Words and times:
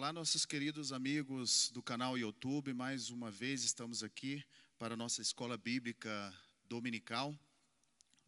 Olá, 0.00 0.14
nossos 0.14 0.46
queridos 0.46 0.94
amigos 0.94 1.70
do 1.74 1.82
canal 1.82 2.16
YouTube. 2.16 2.72
Mais 2.72 3.10
uma 3.10 3.30
vez 3.30 3.64
estamos 3.64 4.02
aqui 4.02 4.42
para 4.78 4.94
a 4.94 4.96
nossa 4.96 5.20
escola 5.20 5.58
bíblica 5.58 6.34
dominical 6.64 7.38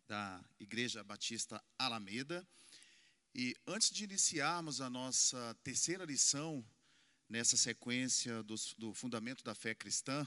da 0.06 0.44
Igreja 0.60 1.02
Batista 1.02 1.64
Alameda. 1.78 2.46
E 3.34 3.56
antes 3.66 3.90
de 3.90 4.04
iniciarmos 4.04 4.82
a 4.82 4.90
nossa 4.90 5.56
terceira 5.64 6.04
lição 6.04 6.62
nessa 7.26 7.56
sequência 7.56 8.42
do, 8.42 8.54
do 8.76 8.92
fundamento 8.92 9.42
da 9.42 9.54
fé 9.54 9.74
cristã, 9.74 10.26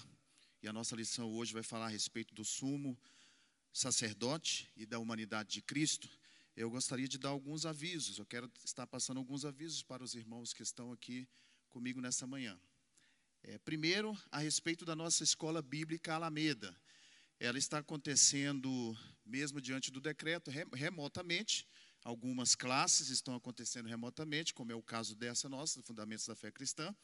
e 0.64 0.68
a 0.68 0.74
nossa 0.74 0.96
lição 0.96 1.32
hoje 1.32 1.54
vai 1.54 1.62
falar 1.62 1.86
a 1.86 1.90
respeito 1.90 2.34
do 2.34 2.44
sumo 2.44 2.98
sacerdote 3.72 4.68
e 4.76 4.84
da 4.84 4.98
humanidade 4.98 5.50
de 5.50 5.62
Cristo, 5.62 6.10
eu 6.56 6.70
gostaria 6.70 7.08
de 7.08 7.18
dar 7.18 7.30
alguns 7.30 7.66
avisos. 7.66 8.18
Eu 8.18 8.26
quero 8.26 8.50
estar 8.64 8.88
passando 8.88 9.18
alguns 9.18 9.44
avisos 9.44 9.84
para 9.84 10.04
os 10.04 10.16
irmãos 10.16 10.54
que 10.54 10.64
estão 10.64 10.92
aqui 10.92 11.28
comigo 11.70 12.00
nessa 12.00 12.26
manhã. 12.26 12.58
É, 13.44 13.58
primeiro, 13.60 14.18
a 14.32 14.40
respeito 14.40 14.86
da 14.86 14.96
nossa 14.96 15.24
escola 15.24 15.62
bíblica 15.62 16.16
Alameda. 16.16 16.76
Ela 17.38 17.58
está 17.58 17.80
acontecendo, 17.80 18.98
mesmo 19.26 19.60
diante 19.60 19.92
do 19.92 20.00
decreto, 20.00 20.50
remotamente. 20.74 21.68
Algumas 22.02 22.56
classes 22.56 23.10
estão 23.10 23.36
acontecendo 23.36 23.90
remotamente, 23.90 24.54
como 24.54 24.72
é 24.72 24.76
o 24.76 24.82
caso 24.82 25.14
dessa 25.16 25.50
nossa, 25.50 25.84
Fundamentos 25.84 26.26
da 26.26 26.36
Fé 26.36 26.52
Cristã. 26.52 26.96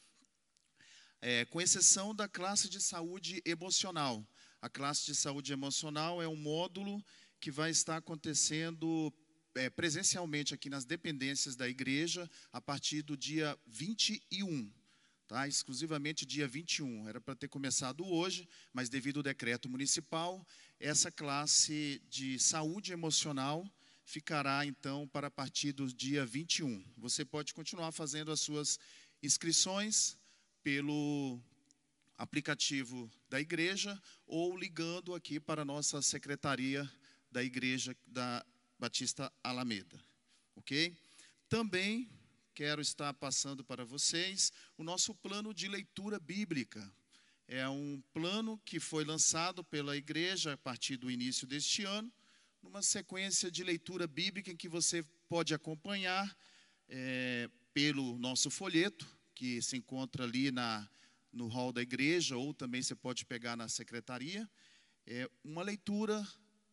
É, 1.20 1.44
com 1.44 1.60
exceção 1.60 2.14
da 2.14 2.26
classe 2.26 2.68
de 2.70 2.80
saúde 2.80 3.42
emocional. 3.44 4.26
A 4.62 4.70
classe 4.70 5.04
de 5.04 5.14
saúde 5.14 5.52
emocional 5.52 6.22
é 6.22 6.26
um 6.26 6.36
módulo 6.36 7.04
que 7.38 7.50
vai 7.50 7.70
estar 7.70 7.98
acontecendo 7.98 9.12
é, 9.54 9.68
presencialmente 9.70 10.54
aqui 10.54 10.68
nas 10.68 10.84
dependências 10.84 11.56
da 11.56 11.68
igreja 11.68 12.28
a 12.52 12.60
partir 12.60 13.02
do 13.02 13.16
dia 13.16 13.58
21. 13.66 14.70
Tá? 15.26 15.46
Exclusivamente 15.48 16.26
dia 16.26 16.46
21. 16.46 17.08
Era 17.08 17.20
para 17.20 17.34
ter 17.34 17.48
começado 17.48 18.06
hoje, 18.06 18.48
mas 18.72 18.88
devido 18.88 19.18
ao 19.18 19.22
decreto 19.22 19.68
municipal, 19.68 20.46
essa 20.78 21.10
classe 21.10 22.02
de 22.08 22.38
saúde 22.38 22.92
emocional 22.92 23.66
ficará 24.04 24.66
então 24.66 25.06
para 25.08 25.28
a 25.28 25.30
partir 25.30 25.72
do 25.72 25.92
dia 25.92 26.26
21. 26.26 26.84
Você 26.98 27.24
pode 27.24 27.54
continuar 27.54 27.92
fazendo 27.92 28.30
as 28.32 28.40
suas 28.40 28.78
inscrições 29.22 30.18
pelo 30.62 31.40
aplicativo 32.16 33.10
da 33.28 33.40
igreja 33.40 34.00
ou 34.26 34.56
ligando 34.56 35.14
aqui 35.14 35.40
para 35.40 35.62
a 35.62 35.64
nossa 35.64 36.02
secretaria 36.02 36.90
da 37.30 37.42
igreja 37.42 37.96
da 38.06 38.44
Batista 38.82 39.32
Alameda, 39.44 39.96
ok? 40.56 40.92
Também 41.48 42.10
quero 42.52 42.82
estar 42.82 43.14
passando 43.14 43.62
para 43.62 43.84
vocês 43.84 44.52
o 44.76 44.82
nosso 44.82 45.14
plano 45.14 45.54
de 45.54 45.68
leitura 45.68 46.18
bíblica. 46.18 46.92
É 47.46 47.68
um 47.68 48.02
plano 48.12 48.60
que 48.64 48.80
foi 48.80 49.04
lançado 49.04 49.62
pela 49.62 49.96
igreja 49.96 50.54
a 50.54 50.56
partir 50.56 50.96
do 50.96 51.08
início 51.08 51.46
deste 51.46 51.84
ano, 51.84 52.12
numa 52.60 52.82
sequência 52.82 53.52
de 53.52 53.62
leitura 53.62 54.08
bíblica 54.08 54.50
em 54.50 54.56
que 54.56 54.68
você 54.68 55.04
pode 55.28 55.54
acompanhar 55.54 56.36
é, 56.88 57.48
pelo 57.72 58.18
nosso 58.18 58.50
folheto, 58.50 59.06
que 59.32 59.62
se 59.62 59.76
encontra 59.76 60.24
ali 60.24 60.50
na, 60.50 60.90
no 61.32 61.46
hall 61.46 61.72
da 61.72 61.82
igreja, 61.82 62.36
ou 62.36 62.52
também 62.52 62.82
você 62.82 62.96
pode 62.96 63.24
pegar 63.26 63.56
na 63.56 63.68
secretaria. 63.68 64.50
É 65.06 65.30
uma 65.44 65.62
leitura 65.62 66.26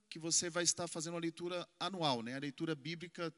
que 0.09 0.19
você 0.19 0.49
vai 0.49 0.63
estar 0.63 0.87
fazendo 0.87 1.15
a 1.15 1.19
leitura 1.19 1.67
anual, 1.79 2.21
né? 2.21 2.35
a 2.35 2.39
leitura 2.39 2.75
bíblica 2.75 3.33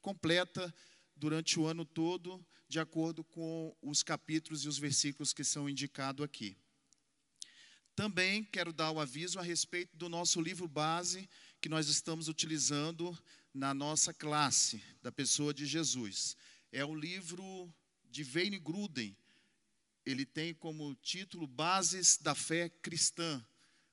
completa 0.00 0.72
durante 1.16 1.58
o 1.58 1.66
ano 1.66 1.84
todo, 1.84 2.44
de 2.68 2.78
acordo 2.78 3.24
com 3.24 3.74
os 3.82 4.02
capítulos 4.02 4.64
e 4.64 4.68
os 4.68 4.78
versículos 4.78 5.32
que 5.32 5.42
são 5.42 5.68
indicados 5.68 6.24
aqui. 6.24 6.56
Também 7.96 8.44
quero 8.44 8.72
dar 8.72 8.90
o 8.90 9.00
aviso 9.00 9.38
a 9.38 9.42
respeito 9.42 9.96
do 9.96 10.08
nosso 10.08 10.40
livro 10.40 10.66
base 10.68 11.28
que 11.60 11.68
nós 11.68 11.88
estamos 11.88 12.28
utilizando 12.28 13.16
na 13.52 13.74
nossa 13.74 14.14
classe 14.14 14.82
da 15.02 15.12
pessoa 15.12 15.52
de 15.52 15.66
Jesus. 15.66 16.36
É 16.72 16.84
o 16.84 16.94
livro 16.94 17.72
de 18.08 18.22
Wayne 18.22 18.58
Gruden. 18.58 19.16
Ele 20.06 20.24
tem 20.24 20.54
como 20.54 20.94
título 20.96 21.46
Bases 21.46 22.16
da 22.16 22.34
Fé 22.34 22.68
Cristã. 22.68 23.44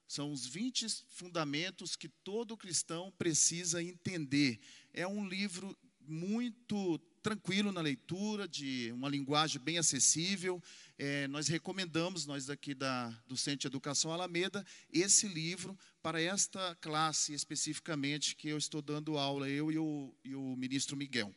São 0.07 0.31
os 0.31 0.45
20 0.45 0.88
fundamentos 1.09 1.95
que 1.95 2.07
todo 2.07 2.57
cristão 2.57 3.12
precisa 3.18 3.84
entender. 3.84 4.59
É 4.94 5.06
um 5.06 5.28
livro 5.28 5.78
muito 6.07 6.97
tranquilo 7.22 7.73
na 7.73 7.81
leitura, 7.81 8.47
de 8.47 8.90
uma 8.94 9.09
linguagem 9.09 9.62
bem 9.62 9.78
acessível. 9.78 10.63
É, 10.97 11.28
nós 11.28 11.50
recomendamos, 11.50 12.25
nós 12.25 12.46
daqui 12.46 12.73
da, 12.73 13.09
do 13.28 13.35
Centro 13.35 13.59
de 13.59 13.67
Educação 13.67 14.13
Alameda, 14.13 14.66
esse 14.90 15.28
livro 15.28 15.78
para 16.01 16.22
esta 16.22 16.73
classe 16.75 17.34
especificamente 17.34 18.34
que 18.34 18.47
eu 18.47 18.57
estou 18.57 18.81
dando 18.81 19.17
aula, 19.17 19.50
eu 19.50 19.69
e 19.69 19.78
o, 19.78 20.16
e 20.23 20.35
o 20.35 20.56
ministro 20.56 20.96
Miguel. 20.96 21.35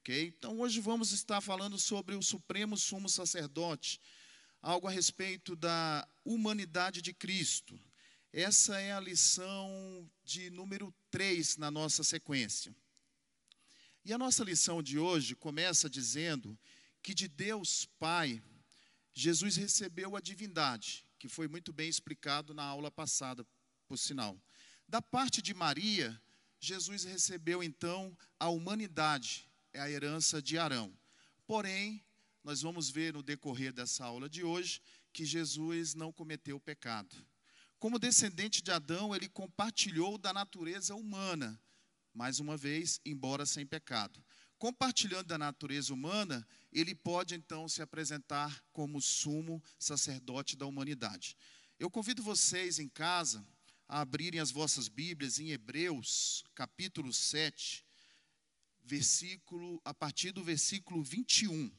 Okay? 0.00 0.34
Então, 0.36 0.58
hoje 0.58 0.80
vamos 0.80 1.12
estar 1.12 1.40
falando 1.40 1.78
sobre 1.78 2.16
o 2.16 2.22
Supremo 2.22 2.76
Sumo 2.76 3.08
Sacerdote, 3.08 4.00
algo 4.60 4.88
a 4.88 4.90
respeito 4.90 5.54
da 5.54 6.06
humanidade 6.24 7.00
de 7.00 7.12
Cristo. 7.12 7.78
Essa 8.32 8.78
é 8.78 8.92
a 8.92 9.00
lição 9.00 10.08
de 10.22 10.50
número 10.50 10.94
3 11.10 11.56
na 11.56 11.70
nossa 11.70 12.04
sequência. 12.04 12.74
E 14.04 14.12
a 14.12 14.18
nossa 14.18 14.44
lição 14.44 14.82
de 14.82 14.98
hoje 14.98 15.34
começa 15.34 15.88
dizendo 15.88 16.58
que 17.02 17.14
de 17.14 17.26
Deus 17.26 17.86
Pai, 17.98 18.42
Jesus 19.14 19.56
recebeu 19.56 20.14
a 20.14 20.20
divindade, 20.20 21.06
que 21.18 21.26
foi 21.26 21.48
muito 21.48 21.72
bem 21.72 21.88
explicado 21.88 22.52
na 22.52 22.62
aula 22.62 22.90
passada, 22.90 23.46
por 23.86 23.96
sinal. 23.96 24.38
Da 24.86 25.00
parte 25.00 25.40
de 25.40 25.54
Maria, 25.54 26.20
Jesus 26.60 27.04
recebeu 27.04 27.62
então 27.62 28.16
a 28.38 28.48
humanidade, 28.48 29.48
é 29.72 29.80
a 29.80 29.90
herança 29.90 30.42
de 30.42 30.58
Arão. 30.58 30.92
Porém, 31.46 32.04
nós 32.44 32.60
vamos 32.60 32.90
ver 32.90 33.14
no 33.14 33.22
decorrer 33.22 33.72
dessa 33.72 34.04
aula 34.04 34.28
de 34.28 34.44
hoje 34.44 34.82
que 35.14 35.24
Jesus 35.24 35.94
não 35.94 36.12
cometeu 36.12 36.60
pecado. 36.60 37.16
Como 37.78 37.98
descendente 37.98 38.60
de 38.60 38.72
Adão, 38.72 39.14
ele 39.14 39.28
compartilhou 39.28 40.18
da 40.18 40.32
natureza 40.32 40.96
humana, 40.96 41.60
mais 42.12 42.40
uma 42.40 42.56
vez, 42.56 43.00
embora 43.04 43.46
sem 43.46 43.64
pecado. 43.64 44.24
Compartilhando 44.58 45.28
da 45.28 45.38
natureza 45.38 45.94
humana, 45.94 46.46
ele 46.72 46.92
pode 46.92 47.36
então 47.36 47.68
se 47.68 47.80
apresentar 47.80 48.64
como 48.72 49.00
sumo 49.00 49.62
sacerdote 49.78 50.56
da 50.56 50.66
humanidade. 50.66 51.36
Eu 51.78 51.88
convido 51.88 52.20
vocês 52.20 52.80
em 52.80 52.88
casa 52.88 53.46
a 53.86 54.00
abrirem 54.00 54.40
as 54.40 54.50
vossas 54.50 54.88
Bíblias 54.88 55.38
em 55.38 55.50
Hebreus, 55.50 56.42
capítulo 56.56 57.12
7, 57.12 57.86
versículo 58.82 59.80
a 59.84 59.94
partir 59.94 60.32
do 60.32 60.42
versículo 60.42 61.04
21. 61.04 61.70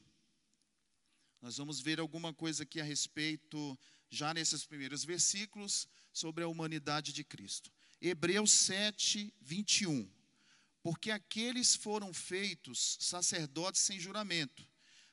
Nós 1.42 1.58
vamos 1.58 1.80
ver 1.80 2.00
alguma 2.00 2.32
coisa 2.32 2.62
aqui 2.62 2.80
a 2.80 2.84
respeito 2.84 3.78
já 4.10 4.34
nesses 4.34 4.64
primeiros 4.64 5.04
versículos, 5.04 5.88
sobre 6.12 6.44
a 6.44 6.48
humanidade 6.48 7.12
de 7.12 7.22
Cristo. 7.24 7.72
Hebreus 8.00 8.50
7, 8.50 9.32
21. 9.40 10.10
Porque 10.82 11.10
aqueles 11.10 11.76
foram 11.76 12.12
feitos 12.12 12.96
sacerdotes 13.00 13.82
sem 13.82 14.00
juramento, 14.00 14.66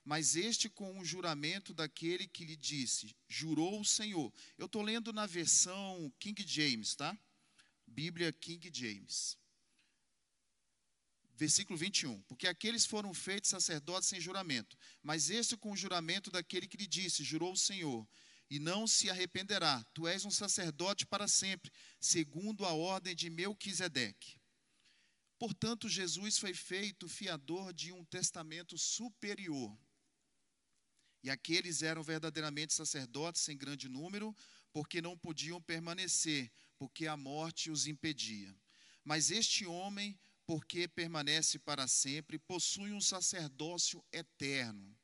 mas 0.04 0.38
este 0.38 0.70
com 0.70 0.98
o 0.98 1.06
juramento 1.06 1.74
daquele 1.74 2.28
que 2.28 2.46
lhe 2.46 2.56
disse: 2.56 3.14
Jurou 3.28 3.82
o 3.82 3.86
Senhor. 3.86 4.34
Eu 4.58 4.68
estou 4.68 4.82
lendo 4.82 5.12
na 5.12 5.26
versão 5.26 6.12
King 6.18 6.46
James, 6.48 6.96
tá? 6.96 7.18
Bíblia 7.86 8.32
King 8.32 8.72
James. 8.74 9.38
Versículo 11.36 11.78
21. 11.78 12.22
Porque 12.24 12.48
aqueles 12.48 12.86
foram 12.86 13.14
feitos 13.14 13.50
sacerdotes 13.50 14.08
sem 14.08 14.20
juramento, 14.20 14.78
mas 15.04 15.30
este 15.30 15.58
com 15.58 15.74
o 15.74 15.78
juramento 15.78 16.32
daquele 16.32 16.68
que 16.68 16.78
lhe 16.78 16.88
disse: 16.88 17.26
Jurou 17.26 17.52
o 17.52 17.58
Senhor 17.58 18.08
e 18.50 18.60
não 18.60 18.88
se 18.88 19.10
arrependerá. 19.10 19.84
Tu 19.94 20.08
és 20.08 20.26
um 20.26 20.32
sacerdote 20.32 21.06
para 21.06 21.28
sempre, 21.28 21.72
segundo 22.00 22.66
a 22.66 22.74
ordem 22.74 23.16
de 23.16 23.30
Melquisedeque. 23.30 24.40
Portanto, 25.38 25.88
Jesus 25.88 26.38
foi 26.38 26.54
feito 26.54 27.08
fiador 27.08 27.74
de 27.74 27.92
um 27.92 28.04
testamento 28.06 28.78
superior. 28.78 29.78
E 31.22 31.30
aqueles 31.30 31.82
eram 31.82 32.02
verdadeiramente 32.04 32.74
sacerdotes 32.74 33.48
em 33.50 33.58
grande 33.58 33.90
número, 33.90 34.36
porque 34.72 35.02
não 35.02 35.18
podiam 35.18 35.62
permanecer, 35.62 36.52
porque 36.78 37.06
a 37.06 37.18
morte 37.18 37.70
os 37.70 37.86
impedia. 37.86 38.56
Mas 39.04 39.30
este 39.30 39.66
homem, 39.66 40.18
porque 40.46 40.88
permanece 40.88 41.60
para 41.60 41.88
sempre, 41.88 42.40
possui 42.40 42.92
um 42.92 43.02
sacerdócio 43.02 44.04
eterno 44.12 44.98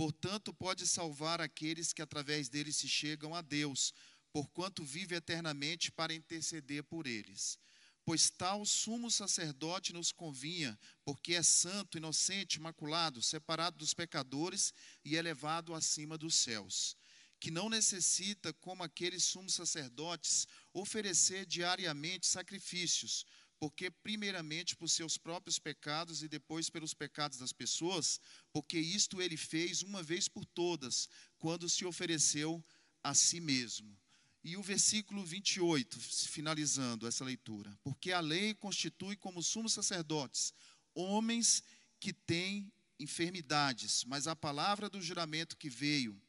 Portanto, 0.00 0.54
pode 0.54 0.86
salvar 0.86 1.42
aqueles 1.42 1.92
que 1.92 2.00
através 2.00 2.48
dele 2.48 2.72
se 2.72 2.88
chegam 2.88 3.34
a 3.34 3.42
Deus, 3.42 3.92
porquanto 4.32 4.82
vive 4.82 5.14
eternamente 5.14 5.92
para 5.92 6.14
interceder 6.14 6.82
por 6.84 7.06
eles. 7.06 7.58
pois 8.02 8.30
tal 8.30 8.64
sumo 8.64 9.10
sacerdote 9.10 9.92
nos 9.92 10.10
convinha, 10.10 10.78
porque 11.04 11.34
é 11.34 11.42
santo, 11.42 11.98
inocente, 11.98 12.56
imaculado, 12.56 13.20
separado 13.20 13.76
dos 13.76 13.92
pecadores 13.92 14.72
e 15.04 15.16
elevado 15.16 15.74
acima 15.74 16.16
dos 16.16 16.34
céus, 16.34 16.96
que 17.38 17.50
não 17.50 17.68
necessita, 17.68 18.54
como 18.54 18.82
aqueles 18.82 19.24
sumos 19.24 19.52
sacerdotes, 19.52 20.48
oferecer 20.72 21.44
diariamente 21.44 22.26
sacrifícios, 22.26 23.26
porque 23.60 23.90
primeiramente 23.90 24.74
por 24.74 24.88
seus 24.88 25.18
próprios 25.18 25.58
pecados 25.58 26.22
e 26.22 26.28
depois 26.28 26.70
pelos 26.70 26.94
pecados 26.94 27.38
das 27.38 27.52
pessoas, 27.52 28.18
porque 28.50 28.78
isto 28.78 29.20
ele 29.20 29.36
fez 29.36 29.82
uma 29.82 30.02
vez 30.02 30.26
por 30.26 30.46
todas, 30.46 31.08
quando 31.38 31.68
se 31.68 31.84
ofereceu 31.84 32.64
a 33.04 33.14
si 33.14 33.38
mesmo. 33.38 33.94
E 34.42 34.56
o 34.56 34.62
versículo 34.62 35.22
28, 35.22 36.00
finalizando 36.00 37.06
essa 37.06 37.22
leitura. 37.22 37.78
Porque 37.84 38.10
a 38.10 38.20
lei 38.20 38.54
constitui 38.54 39.14
como 39.14 39.42
sumos 39.42 39.74
sacerdotes 39.74 40.54
homens 40.94 41.62
que 42.00 42.14
têm 42.14 42.72
enfermidades, 42.98 44.04
mas 44.04 44.26
a 44.26 44.34
palavra 44.34 44.88
do 44.88 45.00
juramento 45.00 45.56
que 45.56 45.68
veio 45.68 46.20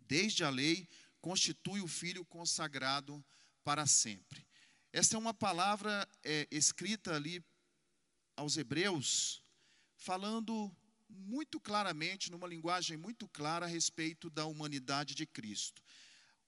desde 0.00 0.42
a 0.42 0.50
lei 0.50 0.88
constitui 1.20 1.80
o 1.80 1.88
filho 1.88 2.24
consagrado 2.24 3.24
para 3.62 3.86
sempre. 3.86 4.47
Esta 4.92 5.16
é 5.16 5.18
uma 5.18 5.34
palavra 5.34 6.08
é, 6.24 6.48
escrita 6.50 7.14
ali 7.14 7.44
aos 8.34 8.56
Hebreus, 8.56 9.42
falando 9.96 10.74
muito 11.10 11.60
claramente, 11.60 12.30
numa 12.30 12.48
linguagem 12.48 12.96
muito 12.96 13.28
clara, 13.28 13.66
a 13.66 13.68
respeito 13.68 14.30
da 14.30 14.46
humanidade 14.46 15.14
de 15.14 15.26
Cristo. 15.26 15.82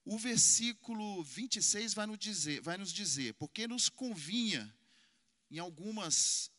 O 0.04 0.18
versículo 0.18 1.22
26 1.22 1.92
vai 1.92 2.06
nos 2.06 2.18
dizer, 2.18 2.62
vai 2.62 2.78
nos 2.78 2.92
dizer 2.92 3.34
porque 3.34 3.68
nos 3.68 3.90
convinha, 3.90 4.74
em 5.50 5.58
algumas, 5.58 6.50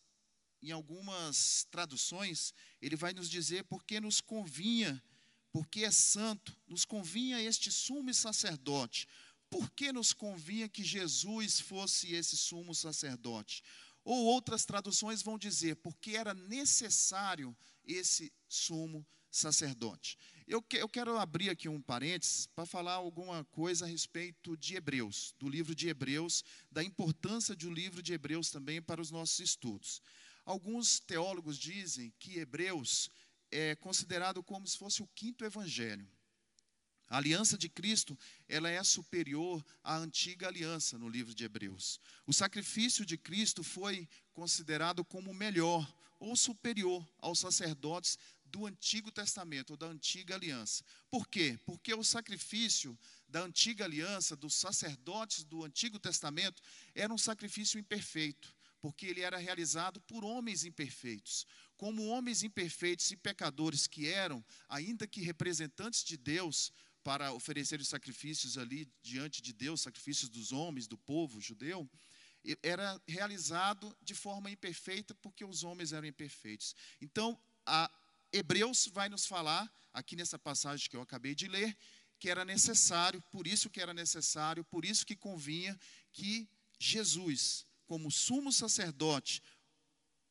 em 0.61 0.71
algumas 0.71 1.65
traduções, 1.71 2.53
ele 2.79 2.95
vai 2.95 3.11
nos 3.11 3.27
dizer 3.27 3.63
porque 3.63 3.99
nos 3.99 4.21
convinha, 4.21 5.03
porque 5.51 5.83
é 5.83 5.91
santo, 5.91 6.55
nos 6.67 6.85
convinha 6.85 7.41
este 7.41 7.71
sumo 7.71 8.13
sacerdote, 8.13 9.07
por 9.51 9.69
que 9.71 9.91
nos 9.91 10.13
convinha 10.13 10.69
que 10.69 10.81
Jesus 10.83 11.59
fosse 11.59 12.13
esse 12.15 12.37
sumo 12.37 12.73
sacerdote? 12.73 13.61
Ou 14.03 14.25
outras 14.25 14.63
traduções 14.65 15.21
vão 15.21 15.37
dizer, 15.37 15.75
porque 15.75 16.15
era 16.15 16.33
necessário 16.33 17.55
esse 17.83 18.31
sumo 18.47 19.05
sacerdote. 19.29 20.17
Eu, 20.47 20.61
que, 20.61 20.77
eu 20.77 20.87
quero 20.87 21.17
abrir 21.17 21.49
aqui 21.49 21.67
um 21.67 21.81
parênteses 21.81 22.47
para 22.47 22.65
falar 22.65 22.93
alguma 22.93 23.43
coisa 23.45 23.85
a 23.85 23.87
respeito 23.87 24.55
de 24.55 24.75
Hebreus, 24.75 25.35
do 25.37 25.49
livro 25.49 25.75
de 25.75 25.89
Hebreus, 25.89 26.43
da 26.71 26.81
importância 26.81 27.53
do 27.53 27.69
livro 27.69 28.01
de 28.01 28.13
Hebreus 28.13 28.49
também 28.49 28.81
para 28.81 29.01
os 29.01 29.11
nossos 29.11 29.39
estudos. 29.39 30.01
Alguns 30.45 30.99
teólogos 30.99 31.57
dizem 31.57 32.13
que 32.17 32.39
Hebreus 32.39 33.09
é 33.51 33.75
considerado 33.75 34.41
como 34.41 34.65
se 34.65 34.77
fosse 34.77 35.03
o 35.03 35.07
quinto 35.07 35.43
evangelho. 35.43 36.09
A 37.11 37.17
aliança 37.17 37.57
de 37.57 37.67
Cristo, 37.67 38.17
ela 38.47 38.69
é 38.69 38.81
superior 38.85 39.61
à 39.83 39.97
antiga 39.97 40.47
aliança 40.47 40.97
no 40.97 41.09
livro 41.09 41.35
de 41.35 41.43
Hebreus. 41.43 41.99
O 42.25 42.31
sacrifício 42.31 43.05
de 43.05 43.17
Cristo 43.17 43.65
foi 43.65 44.07
considerado 44.31 45.03
como 45.03 45.33
melhor 45.33 45.85
ou 46.21 46.37
superior 46.37 47.05
aos 47.19 47.39
sacerdotes 47.39 48.17
do 48.45 48.65
Antigo 48.65 49.11
Testamento, 49.11 49.71
ou 49.71 49.77
da 49.77 49.87
antiga 49.87 50.35
aliança. 50.35 50.85
Por 51.09 51.27
quê? 51.27 51.59
Porque 51.65 51.93
o 51.93 52.01
sacrifício 52.01 52.97
da 53.27 53.41
antiga 53.41 53.83
aliança, 53.83 54.33
dos 54.33 54.53
sacerdotes 54.53 55.43
do 55.43 55.65
Antigo 55.65 55.99
Testamento, 55.99 56.63
era 56.95 57.13
um 57.13 57.17
sacrifício 57.17 57.77
imperfeito, 57.77 58.55
porque 58.79 59.05
ele 59.05 59.19
era 59.19 59.37
realizado 59.37 59.99
por 59.99 60.23
homens 60.23 60.63
imperfeitos. 60.63 61.45
Como 61.75 62.07
homens 62.07 62.41
imperfeitos 62.41 63.11
e 63.11 63.17
pecadores 63.17 63.85
que 63.85 64.07
eram, 64.07 64.41
ainda 64.69 65.05
que 65.05 65.19
representantes 65.19 66.05
de 66.05 66.15
Deus, 66.15 66.71
para 67.03 67.33
oferecer 67.33 67.79
os 67.79 67.87
sacrifícios 67.87 68.57
ali 68.57 68.91
diante 69.01 69.41
de 69.41 69.53
Deus, 69.53 69.81
sacrifícios 69.81 70.29
dos 70.29 70.51
homens, 70.51 70.87
do 70.87 70.97
povo 70.97 71.41
judeu, 71.41 71.89
era 72.63 72.99
realizado 73.07 73.95
de 74.01 74.15
forma 74.15 74.49
imperfeita 74.49 75.13
porque 75.15 75.45
os 75.45 75.63
homens 75.63 75.93
eram 75.93 76.07
imperfeitos. 76.07 76.75
Então, 76.99 77.39
Hebreus 78.31 78.87
vai 78.87 79.09
nos 79.09 79.25
falar, 79.25 79.71
aqui 79.93 80.15
nessa 80.15 80.39
passagem 80.39 80.89
que 80.89 80.95
eu 80.95 81.01
acabei 81.01 81.35
de 81.35 81.47
ler, 81.47 81.77
que 82.19 82.29
era 82.29 82.45
necessário, 82.45 83.21
por 83.31 83.47
isso 83.47 83.69
que 83.69 83.81
era 83.81 83.93
necessário, 83.93 84.63
por 84.63 84.85
isso 84.85 85.05
que 85.05 85.15
convinha 85.15 85.79
que 86.13 86.47
Jesus, 86.79 87.65
como 87.85 88.11
sumo 88.11 88.51
sacerdote, 88.51 89.41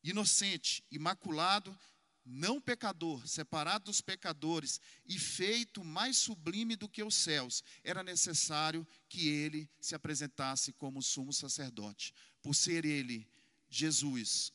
inocente, 0.03 0.83
imaculado, 0.89 1.77
não 2.25 2.61
pecador, 2.61 3.27
separado 3.27 3.85
dos 3.85 4.01
pecadores 4.01 4.79
e 5.05 5.17
feito 5.17 5.83
mais 5.83 6.17
sublime 6.17 6.75
do 6.75 6.87
que 6.87 7.03
os 7.03 7.15
céus, 7.15 7.63
era 7.83 8.03
necessário 8.03 8.87
que 9.09 9.27
ele 9.27 9.69
se 9.79 9.95
apresentasse 9.95 10.71
como 10.73 11.01
sumo 11.01 11.33
sacerdote. 11.33 12.13
Por 12.41 12.53
ser 12.53 12.85
ele, 12.85 13.27
Jesus, 13.69 14.53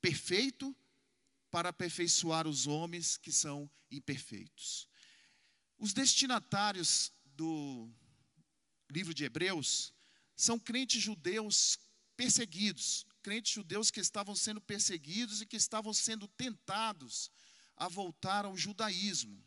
perfeito 0.00 0.76
para 1.50 1.70
aperfeiçoar 1.70 2.46
os 2.46 2.66
homens 2.66 3.16
que 3.16 3.32
são 3.32 3.70
imperfeitos. 3.90 4.88
Os 5.78 5.92
destinatários 5.92 7.12
do 7.24 7.90
livro 8.90 9.14
de 9.14 9.24
Hebreus 9.24 9.92
são 10.34 10.58
crentes 10.58 11.02
judeus 11.02 11.78
perseguidos, 12.16 13.06
crentes 13.26 13.54
judeus 13.54 13.90
que 13.90 13.98
estavam 13.98 14.36
sendo 14.36 14.60
perseguidos 14.60 15.40
e 15.40 15.46
que 15.46 15.56
estavam 15.56 15.92
sendo 15.92 16.28
tentados 16.28 17.28
a 17.76 17.88
voltar 17.88 18.44
ao 18.44 18.56
judaísmo. 18.56 19.44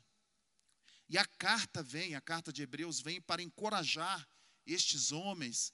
E 1.08 1.18
a 1.18 1.26
carta 1.26 1.81
vem, 1.81 2.14
a 2.14 2.20
carta 2.20 2.52
de 2.52 2.62
Hebreus 2.62 3.00
vem 3.00 3.22
para 3.22 3.42
encorajar 3.42 4.28
estes 4.66 5.14
homens 5.14 5.74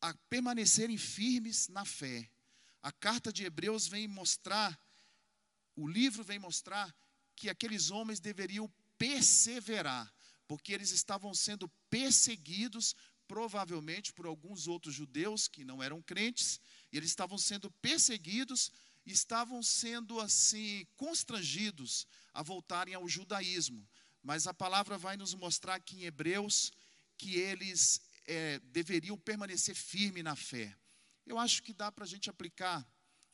a 0.00 0.14
permanecerem 0.30 0.96
firmes 0.96 1.68
na 1.68 1.84
fé. 1.84 2.26
A 2.82 2.90
carta 2.90 3.30
de 3.30 3.44
Hebreus 3.44 3.86
vem 3.86 4.08
mostrar, 4.08 4.80
o 5.76 5.86
livro 5.86 6.24
vem 6.24 6.38
mostrar 6.38 6.90
que 7.36 7.50
aqueles 7.50 7.90
homens 7.90 8.18
deveriam 8.18 8.66
perseverar, 8.96 10.10
porque 10.48 10.72
eles 10.72 10.90
estavam 10.90 11.34
sendo 11.34 11.68
perseguidos 11.90 12.96
provavelmente 13.32 14.12
por 14.12 14.26
alguns 14.26 14.68
outros 14.68 14.94
judeus 14.94 15.48
que 15.48 15.64
não 15.64 15.82
eram 15.82 16.02
crentes, 16.02 16.60
e 16.92 16.98
eles 16.98 17.08
estavam 17.08 17.38
sendo 17.38 17.70
perseguidos 17.70 18.70
estavam 19.06 19.62
sendo 19.62 20.20
assim 20.20 20.86
constrangidos 20.96 22.06
a 22.34 22.42
voltarem 22.42 22.94
ao 22.94 23.08
judaísmo. 23.08 23.88
Mas 24.22 24.46
a 24.46 24.52
palavra 24.52 24.98
vai 24.98 25.16
nos 25.16 25.32
mostrar 25.32 25.76
aqui 25.76 25.96
em 25.96 26.04
Hebreus 26.04 26.70
que 27.16 27.36
eles 27.36 28.02
é, 28.26 28.58
deveriam 28.66 29.18
permanecer 29.18 29.74
firmes 29.74 30.22
na 30.22 30.36
fé. 30.36 30.76
Eu 31.26 31.38
acho 31.38 31.62
que 31.62 31.72
dá 31.72 31.90
para 31.90 32.04
a 32.04 32.06
gente 32.06 32.28
aplicar 32.28 32.86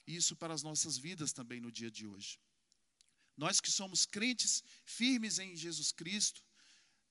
isso 0.07 0.37
para 0.37 0.55
as 0.55 0.63
nossas 0.63 0.97
vidas 0.97 1.33
também 1.33 1.61
no 1.61 1.73
dia 1.73 1.91
de 1.91 2.07
hoje. 2.07 2.39
Nós 3.37 3.61
que 3.61 3.71
somos 3.71 4.07
crentes 4.07 4.63
firmes 4.85 5.41
em 5.41 5.57
Jesus 5.57 5.91
Cristo, 5.91 6.41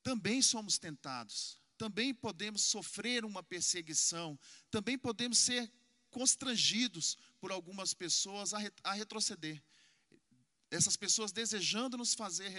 também 0.02 0.42
somos 0.42 0.78
tentados 0.78 1.60
também 1.78 2.14
podemos 2.14 2.64
sofrer 2.64 3.24
uma 3.24 3.44
perseguição, 3.44 4.38
também 4.72 4.98
podemos 4.98 5.38
ser 5.38 5.72
constrangidos 6.10 7.18
por 7.40 7.52
algumas 7.52 7.94
pessoas 7.94 8.54
a, 8.54 8.60
a 8.84 8.94
retroceder. 8.94 9.62
Essas 10.70 10.98
pessoas 10.98 11.32
desejando 11.32 11.98
nos 11.98 12.14
fazer 12.14 12.50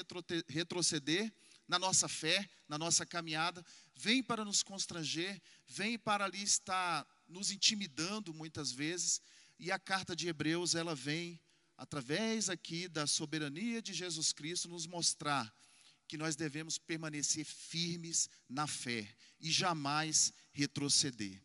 retroceder 0.48 1.32
na 1.66 1.78
nossa 1.78 2.08
fé, 2.08 2.48
na 2.66 2.78
nossa 2.78 3.04
caminhada, 3.04 3.64
vêm 3.94 4.22
para 4.22 4.44
nos 4.44 4.62
constranger, 4.62 5.40
vêm 5.66 5.98
para 5.98 6.24
ali 6.24 6.42
estar 6.42 7.06
nos 7.28 7.50
intimidando 7.50 8.32
muitas 8.32 8.72
vezes, 8.72 9.20
e 9.58 9.70
a 9.70 9.78
carta 9.78 10.16
de 10.16 10.28
Hebreus, 10.28 10.74
ela 10.74 10.94
vem 10.94 11.38
através 11.76 12.48
aqui 12.48 12.88
da 12.88 13.06
soberania 13.06 13.82
de 13.82 13.92
Jesus 13.92 14.32
Cristo 14.32 14.68
nos 14.68 14.86
mostrar 14.86 15.52
que 16.08 16.16
nós 16.16 16.34
devemos 16.34 16.78
permanecer 16.78 17.44
firmes 17.44 18.28
na 18.48 18.66
fé 18.66 19.06
e 19.38 19.50
jamais 19.50 20.32
retroceder. 20.50 21.40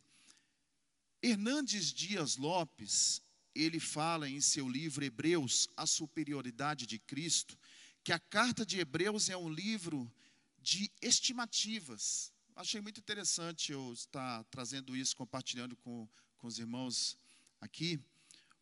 Hernandes 1.21 1.93
Dias 1.93 2.37
Lopes, 2.37 3.21
ele 3.53 3.79
fala 3.79 4.27
em 4.27 4.41
seu 4.41 4.67
livro 4.67 5.03
Hebreus, 5.03 5.69
A 5.77 5.85
Superioridade 5.85 6.87
de 6.87 6.97
Cristo, 6.97 7.59
que 8.03 8.11
a 8.11 8.19
carta 8.19 8.65
de 8.65 8.79
Hebreus 8.79 9.29
é 9.29 9.37
um 9.37 9.49
livro 9.49 10.11
de 10.59 10.89
estimativas. 11.01 12.33
Achei 12.55 12.81
muito 12.81 12.99
interessante 12.99 13.71
eu 13.71 13.93
estar 13.93 14.43
trazendo 14.45 14.95
isso, 14.95 15.15
compartilhando 15.15 15.75
com, 15.77 16.07
com 16.37 16.47
os 16.47 16.57
irmãos 16.57 17.17
aqui. 17.59 17.99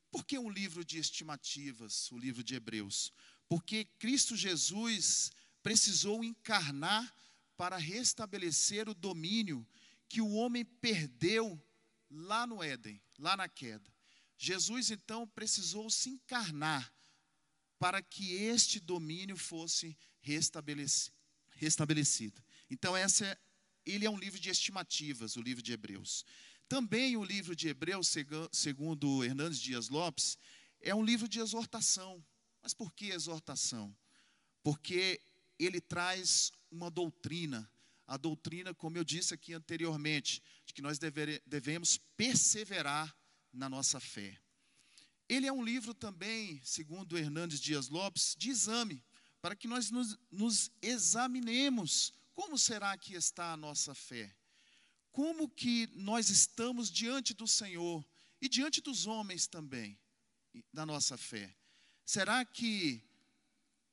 Por 0.09 0.25
que 0.25 0.37
um 0.37 0.49
livro 0.49 0.83
de 0.83 0.97
estimativas, 0.97 2.11
o 2.11 2.17
livro 2.17 2.43
de 2.43 2.55
Hebreus? 2.55 3.13
Porque 3.47 3.85
Cristo 3.97 4.35
Jesus 4.35 5.31
precisou 5.63 6.23
encarnar 6.23 7.13
para 7.57 7.77
restabelecer 7.77 8.89
o 8.89 8.93
domínio 8.93 9.67
que 10.09 10.21
o 10.21 10.31
homem 10.31 10.65
perdeu 10.65 11.61
lá 12.09 12.45
no 12.45 12.61
Éden, 12.61 13.01
lá 13.17 13.37
na 13.37 13.47
queda. 13.47 13.89
Jesus 14.37 14.91
então 14.91 15.27
precisou 15.27 15.89
se 15.89 16.09
encarnar 16.09 16.93
para 17.77 18.01
que 18.01 18.33
este 18.33 18.79
domínio 18.79 19.37
fosse 19.37 19.97
restabelecido. 20.21 22.43
Então 22.69 22.97
essa 22.97 23.25
é, 23.25 23.37
ele 23.85 24.05
é 24.05 24.09
um 24.09 24.17
livro 24.17 24.39
de 24.39 24.49
estimativas, 24.49 25.35
o 25.35 25.41
livro 25.41 25.61
de 25.61 25.71
Hebreus. 25.71 26.25
Também 26.67 27.17
o 27.17 27.23
livro 27.23 27.55
de 27.55 27.67
Hebreus, 27.67 28.15
segundo 28.51 29.23
Hernandes 29.23 29.59
Dias 29.59 29.89
Lopes, 29.89 30.37
é 30.79 30.95
um 30.95 31.03
livro 31.03 31.27
de 31.27 31.39
exortação. 31.39 32.23
Mas 32.61 32.73
por 32.73 32.91
que 32.93 33.11
exortação? 33.11 33.95
Porque 34.63 35.19
ele 35.65 35.81
traz 35.81 36.51
uma 36.71 36.89
doutrina, 36.89 37.69
a 38.07 38.17
doutrina, 38.17 38.73
como 38.73 38.97
eu 38.97 39.03
disse 39.03 39.33
aqui 39.33 39.53
anteriormente, 39.53 40.41
de 40.65 40.73
que 40.73 40.81
nós 40.81 40.97
deve, 40.97 41.41
devemos 41.45 41.97
perseverar 42.17 43.15
na 43.53 43.69
nossa 43.69 43.99
fé. 43.99 44.39
Ele 45.29 45.47
é 45.47 45.53
um 45.53 45.63
livro 45.63 45.93
também, 45.93 46.61
segundo 46.63 47.17
Hernandes 47.17 47.59
Dias 47.59 47.87
Lopes, 47.87 48.35
de 48.37 48.49
exame, 48.49 49.03
para 49.41 49.55
que 49.55 49.67
nós 49.67 49.89
nos, 49.89 50.17
nos 50.29 50.71
examinemos 50.81 52.13
como 52.33 52.57
será 52.57 52.97
que 52.97 53.13
está 53.13 53.53
a 53.53 53.57
nossa 53.57 53.93
fé. 53.93 54.35
Como 55.11 55.49
que 55.49 55.87
nós 55.93 56.29
estamos 56.29 56.89
diante 56.89 57.33
do 57.33 57.47
Senhor 57.47 58.05
e 58.41 58.47
diante 58.47 58.81
dos 58.81 59.05
homens 59.05 59.47
também, 59.47 59.99
da 60.73 60.85
nossa 60.85 61.17
fé? 61.17 61.53
Será 62.05 62.43
que, 62.43 63.03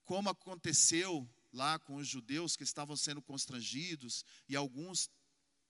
como 0.05 0.29
aconteceu 0.29 1.29
lá 1.53 1.79
com 1.79 1.97
os 1.97 2.07
judeus 2.07 2.57
que 2.57 2.63
estavam 2.63 2.97
sendo 2.97 3.23
constrangidos 3.23 4.25
e 4.49 4.57
alguns 4.57 5.11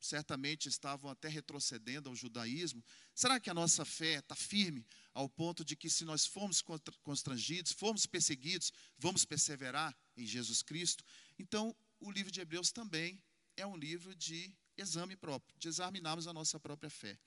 certamente 0.00 0.68
estavam 0.68 1.11
até 1.11 1.28
retrocedendo 1.28 2.08
ao 2.08 2.14
judaísmo, 2.14 2.85
será 3.14 3.40
que 3.40 3.50
a 3.50 3.54
nossa 3.54 3.85
fé 3.85 4.18
está 4.18 4.35
firme 4.35 4.87
ao 5.12 5.28
ponto 5.28 5.64
de 5.64 5.75
que, 5.75 5.90
se 5.90 6.04
nós 6.04 6.25
formos 6.25 6.62
constrangidos, 7.02 7.73
formos 7.73 8.06
perseguidos, 8.06 8.73
vamos 8.97 9.25
perseverar 9.25 9.97
em 10.16 10.25
Jesus 10.25 10.62
Cristo? 10.62 11.04
Então, 11.38 11.75
o 12.00 12.11
livro 12.11 12.30
de 12.30 12.40
Hebreus 12.40 12.70
também 12.70 13.20
é 13.56 13.66
um 13.66 13.76
livro 13.76 14.14
de 14.14 14.54
exame 14.76 15.16
próprio, 15.16 15.56
de 15.58 15.68
examinarmos 15.68 16.28
a 16.28 16.32
nossa 16.32 16.61
própria 16.61 16.88
fé. 16.88 17.18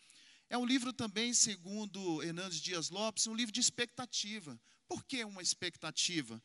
É 0.49 0.57
um 0.57 0.65
livro 0.65 0.93
também, 0.93 1.33
segundo 1.33 2.21
Hernandes 2.23 2.59
Dias 2.59 2.89
Lopes, 2.89 3.27
um 3.27 3.35
livro 3.35 3.51
de 3.51 3.59
expectativa. 3.59 4.59
Por 4.87 5.03
que 5.05 5.23
uma 5.23 5.41
expectativa? 5.41 6.41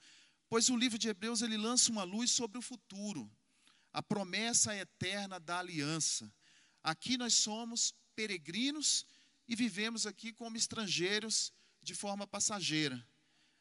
Pois 0.48 0.68
o 0.68 0.76
livro 0.76 0.98
de 0.98 1.08
Hebreus 1.08 1.42
ele 1.42 1.56
lança 1.56 1.90
uma 1.90 2.04
luz 2.04 2.30
sobre 2.30 2.58
o 2.58 2.62
futuro, 2.62 3.30
a 3.92 4.02
promessa 4.02 4.74
eterna 4.74 5.40
da 5.40 5.58
aliança. 5.58 6.32
Aqui 6.82 7.16
nós 7.16 7.34
somos 7.34 7.94
peregrinos 8.14 9.04
e 9.48 9.56
vivemos 9.56 10.06
aqui 10.06 10.32
como 10.32 10.56
estrangeiros 10.56 11.52
de 11.82 11.94
forma 11.94 12.26
passageira, 12.26 13.06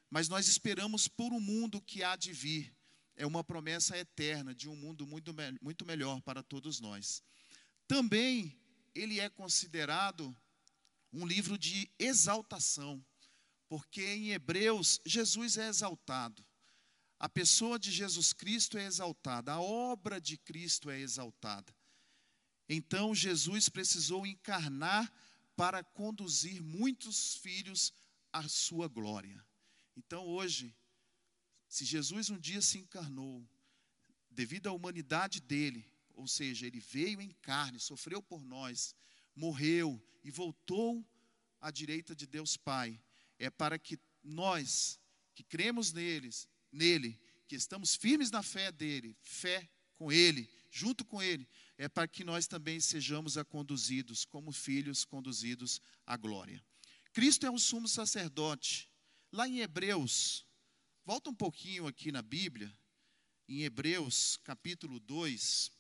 mas 0.10 0.30
nós 0.30 0.48
esperamos 0.48 1.08
por 1.08 1.32
um 1.34 1.40
mundo 1.40 1.82
que 1.82 2.04
há 2.04 2.16
de 2.16 2.32
vir. 2.32 2.76
É 3.16 3.26
uma 3.26 3.44
promessa 3.44 3.98
eterna 3.98 4.54
de 4.54 4.68
um 4.68 4.76
mundo 4.76 5.08
muito, 5.08 5.34
muito 5.62 5.86
melhor 5.86 6.22
para 6.22 6.44
todos 6.44 6.80
nós. 6.80 7.24
Também 7.88 8.60
ele 8.94 9.20
é 9.20 9.30
considerado 9.30 10.36
um 11.12 11.26
livro 11.26 11.58
de 11.58 11.90
exaltação, 11.98 13.04
porque 13.70 14.06
em 14.06 14.32
Hebreus 14.32 15.00
Jesus 15.06 15.58
é 15.58 15.68
exaltado. 15.68 16.45
A 17.26 17.30
pessoa 17.30 17.80
de 17.80 17.92
Jesus 17.92 18.34
Cristo 18.34 18.78
é 18.78 18.86
exaltada, 18.86 19.54
a 19.54 19.60
obra 19.60 20.22
de 20.22 20.38
Cristo 20.38 20.92
é 20.92 21.00
exaltada. 21.00 21.76
Então 22.70 23.16
Jesus 23.16 23.68
precisou 23.68 24.28
encarnar 24.28 25.12
para 25.56 25.84
conduzir 25.84 26.62
muitos 26.62 27.38
filhos 27.38 27.92
à 28.32 28.48
sua 28.48 28.88
glória. 28.88 29.44
Então 29.98 30.28
hoje, 30.28 30.72
se 31.68 31.84
Jesus 31.84 32.30
um 32.30 32.38
dia 32.38 32.62
se 32.62 32.78
encarnou, 32.78 33.44
devido 34.30 34.68
à 34.68 34.72
humanidade 34.72 35.42
dele, 35.42 35.84
ou 36.14 36.28
seja, 36.28 36.68
ele 36.68 36.80
veio 36.80 37.20
em 37.20 37.32
carne, 37.42 37.80
sofreu 37.80 38.22
por 38.22 38.46
nós, 38.46 38.96
morreu 39.36 40.00
e 40.24 40.30
voltou 40.30 41.04
à 41.60 41.72
direita 41.72 42.16
de 42.16 42.28
Deus 42.28 42.56
Pai, 42.56 43.02
é 43.40 43.50
para 43.50 43.80
que 43.80 43.98
nós, 44.24 45.00
que 45.34 45.44
cremos 45.44 45.92
neles, 45.92 46.48
nele, 46.76 47.20
que 47.48 47.56
estamos 47.56 47.96
firmes 47.96 48.30
na 48.30 48.44
fé 48.44 48.72
dele, 48.72 49.16
fé 49.22 49.70
com 49.96 50.12
ele, 50.12 50.50
junto 50.70 51.06
com 51.06 51.22
ele, 51.22 51.48
é 51.78 51.88
para 51.88 52.08
que 52.08 52.24
nós 52.24 52.48
também 52.48 52.80
sejamos 52.80 53.36
conduzidos 53.48 54.26
como 54.26 54.52
filhos 54.52 55.06
conduzidos 55.06 55.82
à 56.06 56.18
glória. 56.18 56.64
Cristo 57.14 57.46
é 57.46 57.52
um 57.52 57.58
sumo 57.58 57.88
sacerdote. 57.88 58.92
Lá 59.32 59.48
em 59.48 59.60
Hebreus, 59.60 60.46
volta 61.06 61.30
um 61.30 61.36
pouquinho 61.36 61.88
aqui 61.88 62.12
na 62.12 62.22
Bíblia, 62.22 62.72
em 63.48 63.64
Hebreus 63.64 64.38
capítulo 64.44 65.00
2, 65.00 65.72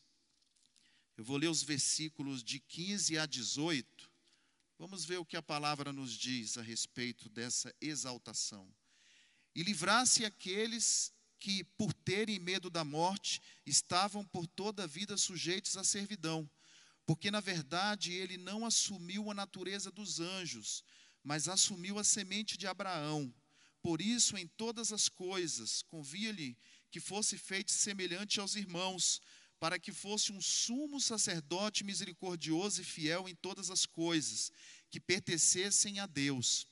eu 1.17 1.23
vou 1.23 1.37
ler 1.37 1.47
os 1.47 1.63
versículos 1.63 2.43
de 2.43 2.59
15 2.59 3.17
a 3.17 3.25
18. 3.25 4.11
Vamos 4.77 5.05
ver 5.05 5.17
o 5.17 5.25
que 5.25 5.37
a 5.37 5.41
palavra 5.41 5.93
nos 5.93 6.11
diz 6.11 6.57
a 6.57 6.61
respeito 6.61 7.29
dessa 7.29 7.73
exaltação. 7.79 8.69
E 9.55 9.63
livrasse 9.63 10.25
aqueles 10.25 11.13
que, 11.39 11.63
por 11.63 11.93
terem 11.93 12.39
medo 12.39 12.69
da 12.69 12.83
morte, 12.83 13.41
estavam 13.65 14.25
por 14.25 14.45
toda 14.45 14.83
a 14.83 14.87
vida 14.87 15.15
sujeitos 15.15 15.77
à 15.77 15.83
servidão. 15.83 16.49
Porque, 17.05 17.31
na 17.31 17.39
verdade, 17.39 18.11
ele 18.11 18.35
não 18.35 18.65
assumiu 18.65 19.31
a 19.31 19.33
natureza 19.33 19.91
dos 19.91 20.19
anjos, 20.19 20.83
mas 21.23 21.47
assumiu 21.47 21.97
a 21.99 22.03
semente 22.03 22.57
de 22.57 22.67
Abraão. 22.67 23.33
Por 23.81 24.01
isso, 24.01 24.35
em 24.35 24.47
todas 24.47 24.91
as 24.91 25.07
coisas, 25.07 25.83
convia-lhe 25.83 26.57
que 26.89 26.99
fosse 26.99 27.37
feito 27.37 27.71
semelhante 27.71 28.39
aos 28.39 28.55
irmãos 28.55 29.21
para 29.59 29.79
que 29.79 29.91
fosse 29.91 30.31
um 30.31 30.41
sumo 30.41 30.99
sacerdote 30.99 31.83
misericordioso 31.83 32.81
e 32.81 32.85
fiel 32.85 33.29
em 33.29 33.35
todas 33.35 33.69
as 33.69 33.85
coisas, 33.85 34.51
que 34.89 34.99
pertencessem 34.99 35.99
a 35.99 36.05
Deus, 36.05 36.67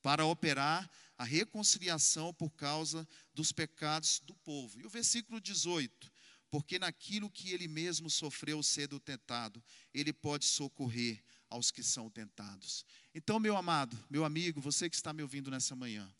para 0.00 0.24
operar 0.24 0.90
a 1.16 1.24
reconciliação 1.24 2.32
por 2.34 2.50
causa 2.50 3.06
dos 3.32 3.52
pecados 3.52 4.20
do 4.20 4.34
povo. 4.34 4.80
E 4.80 4.86
o 4.86 4.90
versículo 4.90 5.40
18: 5.40 6.12
Porque 6.50 6.78
naquilo 6.78 7.30
que 7.30 7.50
ele 7.50 7.68
mesmo 7.68 8.10
sofreu 8.10 8.62
sendo 8.62 8.98
tentado, 8.98 9.62
ele 9.92 10.12
pode 10.12 10.44
socorrer 10.44 11.22
aos 11.48 11.70
que 11.70 11.82
são 11.82 12.10
tentados. 12.10 12.84
Então, 13.14 13.38
meu 13.38 13.56
amado, 13.56 13.96
meu 14.10 14.24
amigo, 14.24 14.60
você 14.60 14.90
que 14.90 14.96
está 14.96 15.12
me 15.12 15.22
ouvindo 15.22 15.50
nessa 15.50 15.76
manhã, 15.76 16.12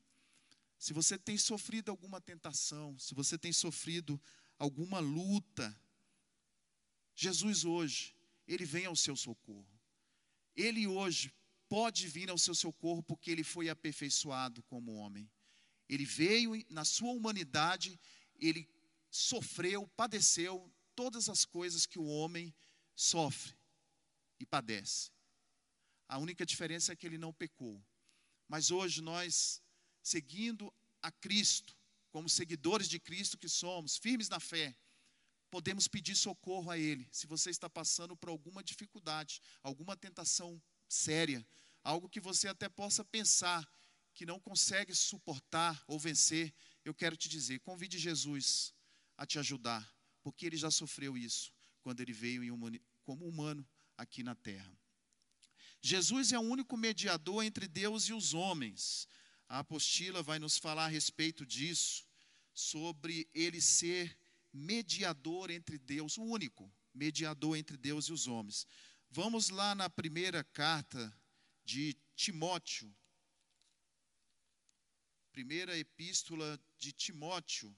se 0.79 0.93
você 0.93 1.19
tem 1.19 1.37
sofrido 1.37 1.91
alguma 1.91 2.21
tentação, 2.21 2.99
se 2.99 3.15
você 3.15 3.37
tem 3.37 3.53
sofrido 3.53 4.21
alguma 4.59 5.01
luta, 5.01 5.77
Jesus 7.15 7.65
hoje, 7.65 8.15
ele 8.47 8.65
vem 8.65 8.87
ao 8.87 8.95
seu 8.95 9.17
socorro. 9.17 9.67
Ele 10.55 10.87
hoje 10.87 11.33
pode 11.69 12.07
vir 12.09 12.31
ao 12.31 12.39
seu 12.39 12.55
socorro 12.55 13.03
porque 13.03 13.31
ele 13.31 13.45
foi 13.45 13.69
aperfeiçoado 13.69 14.63
como 14.65 14.95
homem. 14.95 15.31
Ele 15.89 16.05
veio 16.05 16.53
na 16.71 16.85
sua 16.85 17.13
humanidade, 17.13 17.99
ele 18.37 18.69
sofreu, 19.11 19.87
padeceu 19.97 20.73
todas 20.95 21.29
as 21.29 21.45
coisas 21.45 21.87
que 21.87 21.99
o 21.99 22.07
homem 22.07 22.55
sofre 22.95 23.55
e 24.39 24.47
padece. 24.47 25.11
A 26.09 26.19
única 26.19 26.45
diferença 26.45 26.93
é 26.93 26.97
que 26.97 27.07
ele 27.07 27.19
não 27.19 27.33
pecou. 27.33 27.83
Mas 28.49 28.71
hoje 28.71 29.01
nós, 29.01 29.63
seguindo 30.03 30.73
a 31.03 31.11
Cristo, 31.11 31.77
como 32.11 32.29
seguidores 32.29 32.89
de 32.89 33.01
Cristo 33.01 33.39
que 33.39 33.49
somos, 33.49 33.97
firmes 33.97 34.29
na 34.29 34.39
fé, 34.39 34.77
podemos 35.51 35.89
pedir 35.89 36.17
socorro 36.17 36.71
a 36.71 36.79
Ele. 36.79 37.09
Se 37.11 37.27
você 37.27 37.51
está 37.51 37.69
passando 37.69 38.17
por 38.17 38.29
alguma 38.29 38.63
dificuldade, 38.63 39.41
alguma 39.63 39.97
tentação 39.97 40.63
séria, 40.95 41.47
algo 41.83 42.09
que 42.09 42.21
você 42.21 42.49
até 42.49 42.69
possa 42.69 43.05
pensar 43.05 43.69
que 44.15 44.25
não 44.25 44.39
consegue 44.39 44.95
suportar 44.95 45.83
ou 45.87 45.99
vencer, 45.99 46.55
eu 46.85 46.95
quero 46.95 47.17
te 47.17 47.29
dizer: 47.29 47.61
convide 47.61 47.99
Jesus 47.99 48.73
a 49.17 49.27
te 49.27 49.39
ajudar, 49.39 49.85
porque 50.23 50.47
ele 50.47 50.57
já 50.57 50.71
sofreu 50.71 51.17
isso 51.19 51.53
quando 51.83 52.01
ele 52.01 52.13
veio 52.13 52.43
como 53.03 53.27
humano 53.27 53.67
aqui 53.99 54.23
na 54.23 54.35
terra. 54.35 54.73
Jesus 55.81 56.33
é 56.33 56.39
o 56.39 56.43
único 56.43 56.77
mediador 56.77 57.45
entre 57.45 57.69
Deus 57.69 58.05
e 58.05 58.15
os 58.15 58.33
homens. 58.33 59.07
A 59.47 59.59
apostila 59.59 60.23
vai 60.23 60.39
nos 60.39 60.57
falar 60.57 60.87
a 60.87 60.89
respeito 60.89 61.45
disso, 61.45 62.07
sobre 62.55 63.29
ele 63.35 63.61
ser 63.61 64.17
mediador 64.51 65.51
entre 65.51 65.77
Deus, 65.77 66.17
o 66.17 66.23
único 66.23 66.73
mediador 66.95 67.57
entre 67.57 67.77
Deus 67.77 68.07
e 68.07 68.13
os 68.13 68.27
homens. 68.27 68.67
Vamos 69.17 69.49
lá 69.49 69.77
na 69.77 69.89
primeira 69.89 70.43
carta 70.43 71.17
de 71.65 71.97
Timóteo. 72.17 72.93
Primeira 75.31 75.79
epístola 75.79 76.61
de 76.77 76.91
Timóteo, 76.91 77.73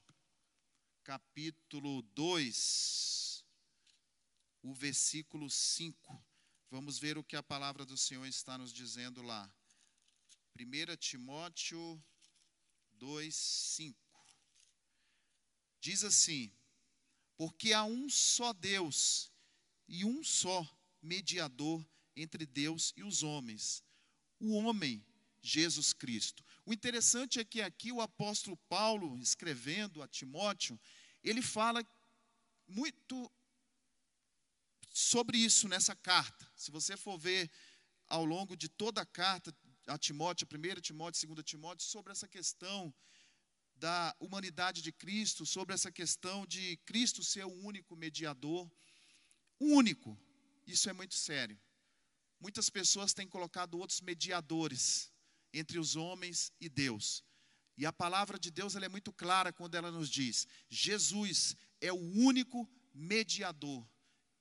capítulo 1.04 2.00
2, 2.14 3.44
o 4.62 4.72
versículo 4.72 5.50
5. 5.50 6.24
Vamos 6.70 6.98
ver 6.98 7.18
o 7.18 7.22
que 7.22 7.36
a 7.36 7.42
palavra 7.42 7.84
do 7.84 7.98
Senhor 7.98 8.24
está 8.24 8.56
nos 8.56 8.72
dizendo 8.72 9.20
lá. 9.20 9.46
1 10.58 10.96
Timóteo 10.96 12.02
2, 12.92 13.36
5. 13.36 13.98
Diz 15.82 16.02
assim: 16.02 16.50
Porque 17.36 17.74
há 17.74 17.84
um 17.84 18.08
só 18.08 18.54
Deus 18.54 19.30
e 19.86 20.02
um 20.02 20.24
só 20.24 20.66
mediador 21.06 21.84
entre 22.14 22.44
Deus 22.44 22.92
e 22.96 23.02
os 23.02 23.22
homens, 23.22 23.82
o 24.40 24.54
homem 24.54 25.04
Jesus 25.40 25.92
Cristo. 25.92 26.44
O 26.64 26.72
interessante 26.72 27.38
é 27.38 27.44
que 27.44 27.62
aqui 27.62 27.92
o 27.92 28.00
apóstolo 28.00 28.56
Paulo, 28.68 29.18
escrevendo 29.20 30.02
a 30.02 30.08
Timóteo, 30.08 30.78
ele 31.22 31.40
fala 31.40 31.86
muito 32.66 33.30
sobre 34.92 35.38
isso 35.38 35.68
nessa 35.68 35.94
carta. 35.94 36.50
Se 36.56 36.70
você 36.70 36.96
for 36.96 37.16
ver 37.18 37.50
ao 38.08 38.24
longo 38.24 38.56
de 38.56 38.68
toda 38.68 39.02
a 39.02 39.06
carta 39.06 39.54
a 39.86 39.96
Timóteo, 39.96 40.48
1 40.50 40.80
Timóteo, 40.80 41.28
2 41.28 41.44
Timóteo, 41.44 41.86
sobre 41.86 42.12
essa 42.12 42.26
questão 42.26 42.92
da 43.76 44.16
humanidade 44.18 44.82
de 44.82 44.90
Cristo, 44.90 45.46
sobre 45.46 45.74
essa 45.74 45.92
questão 45.92 46.46
de 46.46 46.76
Cristo 46.78 47.22
ser 47.22 47.44
o 47.44 47.52
único 47.52 47.94
mediador, 47.94 48.70
único. 49.60 50.18
Isso 50.66 50.90
é 50.90 50.92
muito 50.92 51.14
sério. 51.14 51.58
Muitas 52.40 52.68
pessoas 52.68 53.14
têm 53.14 53.28
colocado 53.28 53.78
outros 53.78 54.00
mediadores 54.00 55.12
entre 55.52 55.78
os 55.78 55.96
homens 55.96 56.52
e 56.60 56.68
Deus. 56.68 57.24
E 57.76 57.84
a 57.84 57.92
palavra 57.92 58.38
de 58.38 58.50
Deus 58.50 58.74
é 58.74 58.88
muito 58.88 59.12
clara 59.12 59.52
quando 59.52 59.74
ela 59.74 59.90
nos 59.90 60.08
diz: 60.08 60.46
Jesus 60.68 61.56
é 61.80 61.92
o 61.92 61.96
único 61.96 62.68
mediador 62.94 63.86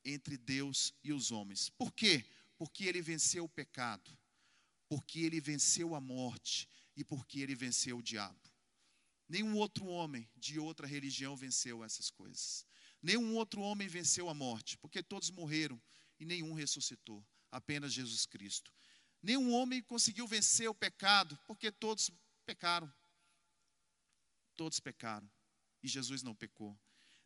entre 0.03 0.38
Deus 0.38 0.94
e 1.03 1.12
os 1.12 1.32
homens. 1.32 1.70
Por 1.70 1.91
quê? 1.91 2.25
Porque 2.58 2.86
ele 2.86 3.01
venceu 3.01 3.44
o 3.44 3.50
pecado, 3.50 4.17
porque 4.88 5.20
ele 5.20 5.41
venceu 5.41 5.96
a 5.96 6.00
morte 6.00 6.70
e 6.96 7.03
porque 7.03 7.39
ele 7.41 7.55
venceu 7.55 7.98
o 7.98 8.03
diabo. 8.03 8.39
Nenhum 9.27 9.55
outro 9.58 9.86
homem 9.88 10.29
de 10.38 10.60
outra 10.60 10.88
religião 10.88 11.36
venceu 11.36 11.84
essas 11.84 12.10
coisas. 12.10 12.65
Nenhum 13.01 13.36
outro 13.36 13.62
homem 13.62 13.88
venceu 13.88 14.29
a 14.29 14.34
morte, 14.34 14.77
porque 14.77 15.03
todos 15.03 15.29
morreram 15.29 15.82
e 16.19 16.25
nenhum 16.25 16.53
ressuscitou, 16.53 17.25
apenas 17.51 17.93
Jesus 17.93 18.25
Cristo. 18.25 18.74
Nenhum 19.22 19.53
homem 19.53 19.81
conseguiu 19.81 20.27
vencer 20.27 20.69
o 20.69 20.75
pecado, 20.75 21.38
porque 21.48 21.72
todos 21.72 22.12
pecaram. 22.45 22.91
Todos 24.55 24.79
pecaram 24.79 25.29
e 25.86 25.88
Jesus 25.88 26.24
não 26.24 26.36
pecou. 26.36 26.77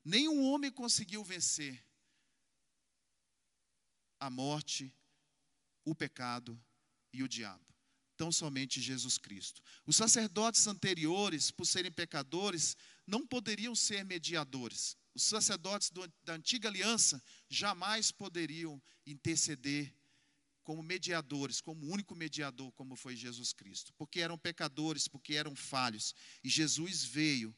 Nenhum 0.03 0.43
homem 0.43 0.71
conseguiu 0.71 1.23
vencer 1.23 1.81
a 4.19 4.29
morte, 4.29 4.93
o 5.85 5.95
pecado 5.95 6.61
e 7.13 7.23
o 7.23 7.27
diabo. 7.27 7.65
Tão 8.17 8.31
somente 8.31 8.81
Jesus 8.81 9.17
Cristo. 9.17 9.61
Os 9.85 9.95
sacerdotes 9.95 10.67
anteriores, 10.67 11.51
por 11.51 11.65
serem 11.65 11.91
pecadores, 11.91 12.75
não 13.07 13.25
poderiam 13.25 13.73
ser 13.73 14.03
mediadores. 14.03 14.97
Os 15.13 15.23
sacerdotes 15.23 15.89
do, 15.89 16.07
da 16.23 16.33
antiga 16.33 16.69
aliança 16.69 17.21
jamais 17.49 18.11
poderiam 18.11 18.81
interceder 19.05 19.93
como 20.63 20.83
mediadores, 20.83 21.59
como 21.61 21.87
único 21.87 22.15
mediador, 22.15 22.71
como 22.73 22.95
foi 22.95 23.15
Jesus 23.15 23.51
Cristo, 23.51 23.91
porque 23.97 24.19
eram 24.19 24.37
pecadores, 24.37 25.07
porque 25.07 25.33
eram 25.33 25.55
falhos. 25.55 26.13
E 26.43 26.49
Jesus 26.49 27.03
veio, 27.03 27.55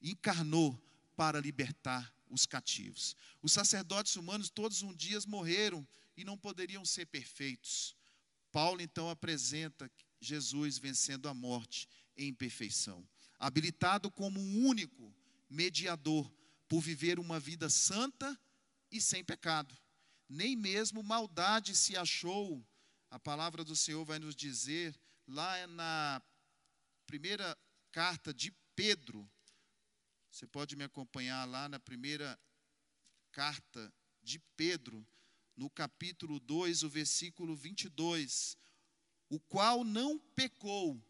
encarnou 0.00 0.82
para 1.14 1.40
libertar 1.40 2.12
os 2.30 2.46
cativos. 2.46 3.14
Os 3.42 3.52
sacerdotes 3.52 4.16
humanos 4.16 4.48
todos 4.48 4.82
um 4.82 4.94
dia 4.94 5.18
morreram 5.26 5.86
e 6.16 6.24
não 6.24 6.38
poderiam 6.38 6.84
ser 6.84 7.06
perfeitos. 7.06 7.94
Paulo 8.50 8.80
então 8.80 9.10
apresenta 9.10 9.90
Jesus 10.20 10.78
vencendo 10.78 11.28
a 11.28 11.34
morte 11.34 11.88
em 12.16 12.32
perfeição, 12.32 13.06
habilitado 13.38 14.10
como 14.10 14.40
um 14.40 14.66
único 14.66 15.14
mediador 15.50 16.32
por 16.68 16.80
viver 16.80 17.18
uma 17.18 17.38
vida 17.38 17.68
santa 17.68 18.38
e 18.90 19.00
sem 19.00 19.24
pecado. 19.24 19.76
Nem 20.28 20.56
mesmo 20.56 21.02
maldade 21.02 21.74
se 21.74 21.96
achou. 21.96 22.64
A 23.10 23.18
palavra 23.18 23.64
do 23.64 23.76
Senhor 23.76 24.04
vai 24.04 24.18
nos 24.18 24.34
dizer 24.34 24.98
lá 25.26 25.66
na 25.66 26.22
primeira 27.06 27.56
carta 27.92 28.32
de 28.32 28.50
Pedro. 28.74 29.30
Você 30.30 30.46
pode 30.46 30.74
me 30.74 30.84
acompanhar 30.84 31.44
lá 31.44 31.68
na 31.68 31.78
primeira 31.78 32.38
carta 33.30 33.92
de 34.22 34.38
Pedro, 34.56 35.06
no 35.56 35.70
capítulo 35.70 36.40
2, 36.40 36.82
o 36.82 36.88
versículo 36.88 37.54
22, 37.54 38.56
o 39.28 39.38
qual 39.38 39.84
não 39.84 40.18
pecou, 40.18 41.00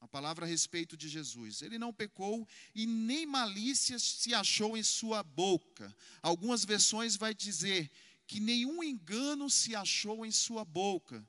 a 0.00 0.06
palavra 0.06 0.46
a 0.46 0.48
respeito 0.48 0.96
de 0.96 1.08
Jesus, 1.08 1.60
ele 1.60 1.78
não 1.78 1.92
pecou 1.92 2.46
e 2.74 2.86
nem 2.86 3.26
malícia 3.26 3.98
se 3.98 4.32
achou 4.32 4.76
em 4.76 4.82
sua 4.82 5.22
boca. 5.22 5.94
Algumas 6.22 6.64
versões 6.64 7.16
vai 7.16 7.34
dizer 7.34 7.90
que 8.26 8.38
nenhum 8.38 8.82
engano 8.82 9.50
se 9.50 9.74
achou 9.74 10.24
em 10.24 10.30
sua 10.30 10.64
boca. 10.64 11.26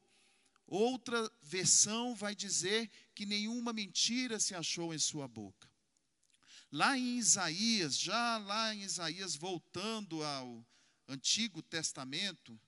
Outra 0.68 1.32
versão 1.42 2.14
vai 2.14 2.36
dizer 2.36 2.90
que 3.16 3.26
nenhuma 3.26 3.74
mentira 3.74 4.40
se 4.40 4.54
achou 4.54 4.94
em 4.94 5.00
sua 5.00 5.28
boca. 5.28 5.68
Lá 6.72 6.96
em 6.96 7.18
Isaías, 7.18 7.98
já 7.98 8.38
lá 8.38 8.76
em 8.76 8.84
Isaías, 8.84 9.36
voltando 9.36 10.24
ao 10.24 10.64
Antigo 11.08 11.64
Testamento, 11.64 12.62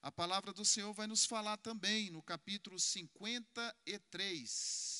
a 0.00 0.12
palavra 0.12 0.52
do 0.52 0.64
Senhor 0.64 0.92
vai 0.92 1.08
nos 1.08 1.26
falar 1.26 1.56
também 1.56 2.10
no 2.10 2.22
capítulo 2.22 2.78
53. 2.78 4.97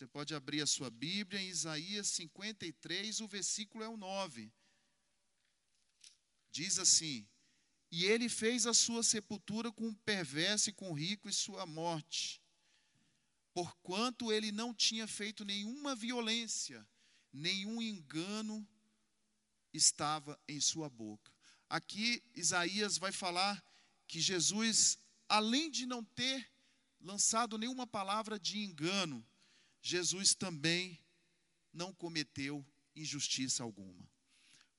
Você 0.00 0.06
pode 0.06 0.34
abrir 0.34 0.62
a 0.62 0.66
sua 0.66 0.88
Bíblia 0.88 1.38
em 1.42 1.48
Isaías 1.48 2.06
53, 2.06 3.20
o 3.20 3.28
versículo 3.28 3.84
é 3.84 3.88
o 3.90 3.98
9. 3.98 4.50
Diz 6.50 6.78
assim: 6.78 7.28
E 7.92 8.06
ele 8.06 8.26
fez 8.30 8.66
a 8.66 8.72
sua 8.72 9.02
sepultura 9.02 9.70
com 9.70 9.90
o 9.90 9.94
perverso 9.96 10.70
e 10.70 10.72
com 10.72 10.90
o 10.90 10.94
rico 10.94 11.28
e 11.28 11.32
sua 11.34 11.66
morte, 11.66 12.40
porquanto 13.52 14.32
ele 14.32 14.50
não 14.50 14.72
tinha 14.72 15.06
feito 15.06 15.44
nenhuma 15.44 15.94
violência, 15.94 16.88
nenhum 17.30 17.82
engano 17.82 18.66
estava 19.70 20.40
em 20.48 20.62
sua 20.62 20.88
boca. 20.88 21.30
Aqui 21.68 22.22
Isaías 22.34 22.96
vai 22.96 23.12
falar 23.12 23.62
que 24.08 24.18
Jesus, 24.18 24.98
além 25.28 25.70
de 25.70 25.84
não 25.84 26.02
ter 26.02 26.50
lançado 27.02 27.58
nenhuma 27.58 27.86
palavra 27.86 28.40
de 28.40 28.60
engano, 28.60 29.22
Jesus 29.82 30.34
também 30.34 30.98
não 31.72 31.92
cometeu 31.92 32.66
injustiça 32.94 33.62
alguma. 33.62 34.08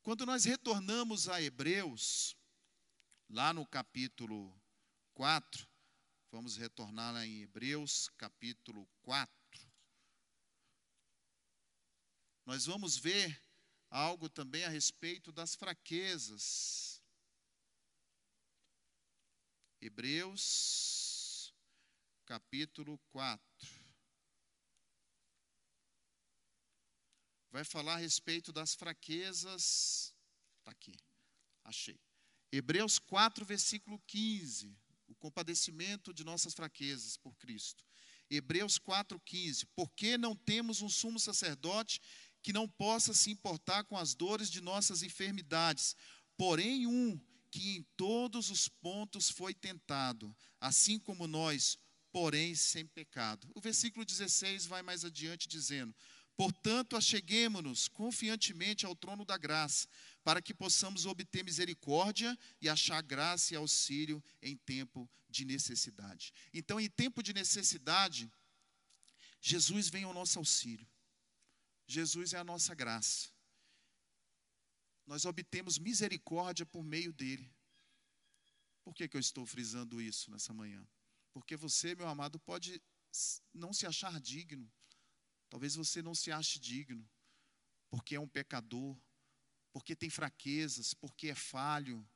Quando 0.02 0.26
nós 0.26 0.46
retornamos 0.46 1.28
a 1.28 1.42
Hebreus, 1.42 2.36
lá 3.30 3.54
no 3.54 3.66
capítulo 3.66 4.54
4, 5.14 5.68
vamos 6.32 6.58
retornar 6.58 7.14
lá 7.14 7.26
em 7.26 7.42
Hebreus, 7.42 8.10
capítulo 8.18 8.88
4, 9.02 9.42
nós 12.46 12.66
vamos 12.66 12.98
ver 12.98 13.42
algo 13.90 14.28
também 14.30 14.64
a 14.64 14.70
respeito 14.70 15.32
das 15.32 15.56
fraquezas. 15.56 17.02
Hebreus, 19.80 21.54
capítulo 22.26 22.98
4. 23.10 23.81
Vai 27.52 27.66
falar 27.66 27.96
a 27.96 27.98
respeito 27.98 28.54
das 28.54 28.74
fraquezas. 28.74 30.16
Está 30.60 30.72
aqui, 30.72 30.96
achei. 31.66 32.00
Hebreus 32.52 32.98
4, 32.98 33.46
versículo 33.46 34.00
15. 34.08 34.74
O 35.08 35.16
compadecimento 35.16 36.14
de 36.14 36.24
nossas 36.24 36.54
fraquezas 36.54 37.18
por 37.18 37.36
Cristo. 37.38 37.86
Hebreus 38.30 38.80
4,15. 38.80 39.68
Porque 39.76 40.18
não 40.18 40.34
temos 40.34 40.82
um 40.82 40.90
sumo 40.90 41.20
sacerdote 41.20 42.00
que 42.42 42.54
não 42.54 42.68
possa 42.68 43.14
se 43.14 43.30
importar 43.30 43.84
com 43.84 43.98
as 43.98 44.16
dores 44.16 44.50
de 44.50 44.62
nossas 44.62 45.04
enfermidades, 45.04 45.96
porém 46.38 46.88
um 46.88 47.20
que 47.52 47.76
em 47.76 47.84
todos 47.98 48.50
os 48.50 48.70
pontos 48.70 49.30
foi 49.30 49.54
tentado, 49.54 50.36
assim 50.60 50.98
como 50.98 51.28
nós, 51.28 51.78
porém 52.12 52.56
sem 52.56 52.88
pecado. 52.88 53.52
O 53.54 53.62
versículo 53.62 54.06
16 54.06 54.66
vai 54.66 54.82
mais 54.82 55.04
adiante 55.04 55.48
dizendo: 55.48 55.94
Portanto, 56.42 56.98
acheguemo-nos 56.98 57.88
confiantemente 57.88 58.84
ao 58.84 58.96
trono 58.96 59.24
da 59.24 59.38
graça, 59.38 59.88
para 60.24 60.42
que 60.42 60.56
possamos 60.56 61.06
obter 61.06 61.44
misericórdia 61.44 62.36
e 62.60 62.68
achar 62.68 63.00
graça 63.04 63.54
e 63.54 63.58
auxílio 63.58 64.24
em 64.42 64.58
tempo 64.58 65.08
de 65.30 65.46
necessidade. 65.46 66.34
Então, 66.52 66.80
em 66.80 66.90
tempo 66.90 67.22
de 67.22 67.32
necessidade, 67.32 68.28
Jesus 69.40 69.88
vem 69.88 70.04
ao 70.04 70.16
nosso 70.16 70.40
auxílio. 70.40 70.90
Jesus 71.86 72.34
é 72.34 72.40
a 72.40 72.44
nossa 72.44 72.74
graça. 72.74 73.30
Nós 75.06 75.26
obtemos 75.26 75.78
misericórdia 75.78 76.66
por 76.66 76.84
meio 76.84 77.14
dele. 77.14 77.56
Por 78.84 78.96
que, 78.96 79.08
que 79.08 79.16
eu 79.16 79.22
estou 79.22 79.46
frisando 79.46 80.02
isso 80.02 80.32
nessa 80.32 80.52
manhã? 80.52 80.84
Porque 81.34 81.56
você, 81.56 81.94
meu 81.94 82.08
amado, 82.08 82.40
pode 82.40 82.82
não 83.54 83.72
se 83.72 83.86
achar 83.86 84.20
digno. 84.20 84.68
Talvez 85.52 85.76
você 85.76 86.02
não 86.02 86.16
se 86.16 86.32
ache 86.32 86.58
digno, 86.58 87.06
porque 87.90 88.16
é 88.16 88.20
um 88.20 88.28
pecador, 88.28 88.98
porque 89.74 89.94
tem 89.94 90.10
fraquezas, 90.10 90.94
porque 90.94 91.28
é 91.28 91.36
falho, 91.36 92.08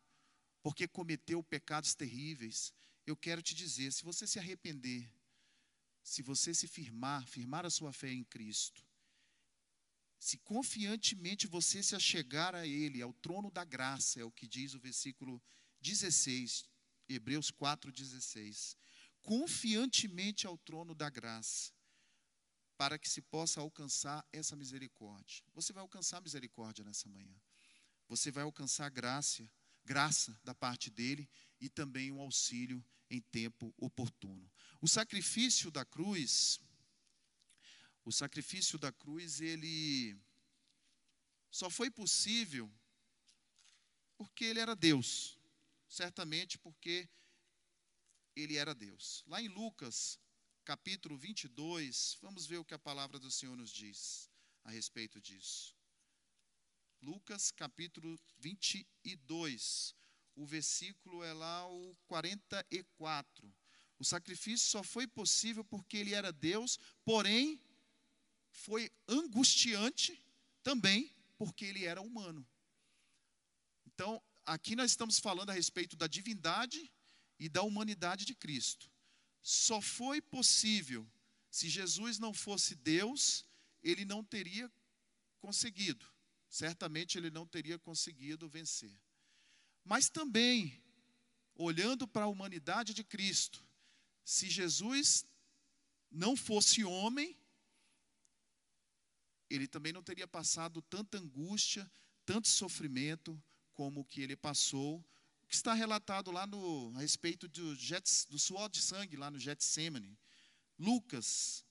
porque 0.64 0.88
cometeu 0.88 1.44
pecados 1.44 1.94
terríveis. 1.94 2.74
Eu 3.06 3.18
quero 3.18 3.42
te 3.42 3.54
dizer: 3.54 3.92
se 3.92 4.06
você 4.06 4.26
se 4.26 4.40
arrepender, 4.40 5.12
se 6.02 6.22
você 6.22 6.54
se 6.54 6.66
firmar, 6.66 7.28
firmar 7.28 7.66
a 7.66 7.70
sua 7.70 7.92
fé 7.92 8.10
em 8.10 8.24
Cristo, 8.24 8.82
se 10.18 10.38
confiantemente 10.38 11.46
você 11.46 11.84
se 11.84 11.94
achegar 11.94 12.56
a 12.56 12.66
Ele, 12.66 13.02
ao 13.02 13.12
trono 13.12 13.52
da 13.52 13.66
graça, 13.66 14.22
é 14.22 14.24
o 14.24 14.32
que 14.32 14.48
diz 14.48 14.74
o 14.74 14.80
versículo 14.80 15.44
16, 15.82 16.64
Hebreus 17.10 17.52
4,16. 17.52 18.78
Confiantemente 19.22 20.48
ao 20.48 20.58
trono 20.58 20.96
da 20.96 21.10
graça, 21.10 21.75
para 22.78 23.00
que 23.00 23.10
se 23.10 23.22
possa 23.22 23.62
alcançar 23.62 24.26
essa 24.32 24.56
misericórdia. 24.56 25.44
Você 25.54 25.72
vai 25.72 25.82
alcançar 25.82 26.22
misericórdia 26.22 26.84
nessa 26.84 27.08
manhã. 27.08 27.36
Você 28.08 28.32
vai 28.32 28.44
alcançar 28.44 28.90
graça, 28.90 29.50
graça 29.84 30.38
da 30.44 30.54
parte 30.54 30.90
dele 30.90 31.30
e 31.60 31.70
também 31.70 32.12
um 32.12 32.20
auxílio 32.20 32.84
em 33.10 33.22
tempo 33.22 33.74
oportuno. 33.78 34.52
O 34.82 34.88
sacrifício 34.88 35.72
da 35.72 35.86
cruz, 35.86 36.60
o 38.04 38.12
sacrifício 38.12 38.78
da 38.78 38.92
cruz, 38.92 39.42
ele 39.42 40.18
só 41.50 41.70
foi 41.70 41.90
possível 41.90 42.72
porque 44.18 44.46
ele 44.46 44.60
era 44.60 44.76
Deus. 44.76 45.40
Certamente 45.88 46.58
porque 46.58 47.08
ele 48.36 48.58
era 48.58 48.76
Deus. 48.76 49.24
Lá 49.28 49.42
em 49.42 49.48
Lucas, 49.48 50.20
capítulo 50.66 51.16
22, 51.16 52.18
vamos 52.24 52.48
ver 52.48 52.58
o 52.58 52.66
que 52.66 52.74
a 52.74 52.80
palavra 52.80 53.20
do 53.20 53.30
Senhor 53.30 53.56
nos 53.56 53.70
diz 53.70 54.28
a 54.64 54.72
respeito 54.72 55.22
disso. 55.22 55.76
Lucas, 57.00 57.52
capítulo 57.52 58.20
22, 58.40 59.94
o 60.36 60.44
versículo 60.44 61.24
é 61.24 61.32
lá 61.34 61.68
o 61.68 61.96
44. 62.08 63.56
O 64.00 64.04
sacrifício 64.04 64.68
só 64.68 64.82
foi 64.82 65.06
possível 65.06 65.64
porque 65.64 65.98
ele 65.98 66.16
era 66.16 66.34
Deus, 66.34 66.80
porém 67.04 67.62
foi 68.50 68.92
angustiante 69.08 70.20
também 70.64 71.16
porque 71.38 71.64
ele 71.64 71.86
era 71.86 72.02
humano. 72.02 72.46
Então, 73.86 74.20
aqui 74.44 74.76
nós 74.76 74.90
estamos 74.90 75.20
falando 75.20 75.52
a 75.52 75.54
respeito 75.54 75.96
da 75.96 76.08
divindade 76.08 76.92
e 77.38 77.48
da 77.48 77.62
humanidade 77.62 78.26
de 78.26 78.34
Cristo. 78.34 78.95
Só 79.48 79.80
foi 79.80 80.20
possível 80.20 81.08
se 81.52 81.70
Jesus 81.70 82.18
não 82.18 82.34
fosse 82.34 82.74
Deus, 82.74 83.46
ele 83.84 84.04
não 84.04 84.24
teria 84.24 84.72
conseguido. 85.38 86.04
Certamente 86.50 87.16
ele 87.20 87.30
não 87.30 87.46
teria 87.46 87.78
conseguido 87.78 88.50
vencer. 88.50 89.00
Mas 89.84 90.10
também, 90.10 90.84
olhando 91.54 92.08
para 92.08 92.26
a 92.26 92.28
humanidade 92.28 92.92
de 92.92 93.04
Cristo, 93.04 93.64
se 94.24 94.50
Jesus 94.50 95.24
não 96.10 96.36
fosse 96.36 96.84
homem, 96.84 97.38
ele 99.48 99.68
também 99.68 99.94
não 99.94 100.02
teria 100.02 100.28
passado 100.28 100.82
tanta 100.82 101.20
angústia, 101.20 101.88
tanto 102.26 102.48
sofrimento 102.48 103.40
como 103.76 104.02
o 104.02 104.06
que 104.06 104.22
ele 104.22 104.36
passou, 104.36 105.06
que 105.48 105.56
está 105.56 105.74
relatado 105.74 106.32
lá 106.32 106.46
no, 106.48 106.94
a 106.96 107.00
respeito 107.00 107.48
do, 107.48 107.76
do 108.30 108.40
suor 108.40 108.70
de 108.70 108.82
sangue, 108.82 109.18
lá 109.18 109.30
no 109.30 109.40
Getsemane. 109.40 110.18
Lucas 110.78 111.66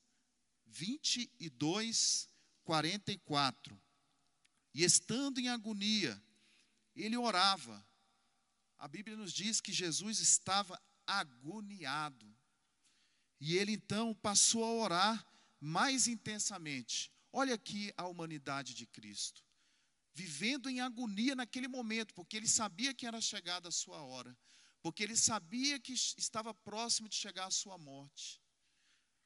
22, 0.66 2.28
44. 2.64 3.80
E 4.72 4.82
estando 4.82 5.38
em 5.38 5.48
agonia, 5.48 6.20
ele 6.96 7.16
orava, 7.16 7.86
a 8.78 8.88
Bíblia 8.88 9.16
nos 9.16 9.32
diz 9.32 9.60
que 9.60 9.72
Jesus 9.72 10.18
estava 10.20 10.80
agoniado. 11.06 12.26
E 13.40 13.56
ele 13.56 13.72
então 13.72 14.14
passou 14.14 14.64
a 14.64 14.72
orar 14.72 15.26
mais 15.60 16.06
intensamente. 16.08 17.12
Olha 17.32 17.54
aqui 17.54 17.92
a 17.96 18.06
humanidade 18.06 18.74
de 18.74 18.86
Cristo, 18.86 19.44
vivendo 20.14 20.70
em 20.70 20.80
agonia 20.80 21.34
naquele 21.34 21.66
momento, 21.66 22.14
porque 22.14 22.36
ele 22.36 22.48
sabia 22.48 22.94
que 22.94 23.06
era 23.06 23.20
chegada 23.20 23.68
a 23.68 23.72
sua 23.72 24.00
hora, 24.02 24.36
porque 24.80 25.02
ele 25.02 25.16
sabia 25.16 25.78
que 25.78 25.92
estava 25.92 26.54
próximo 26.54 27.08
de 27.08 27.16
chegar 27.16 27.46
a 27.46 27.50
sua 27.50 27.76
morte. 27.76 28.40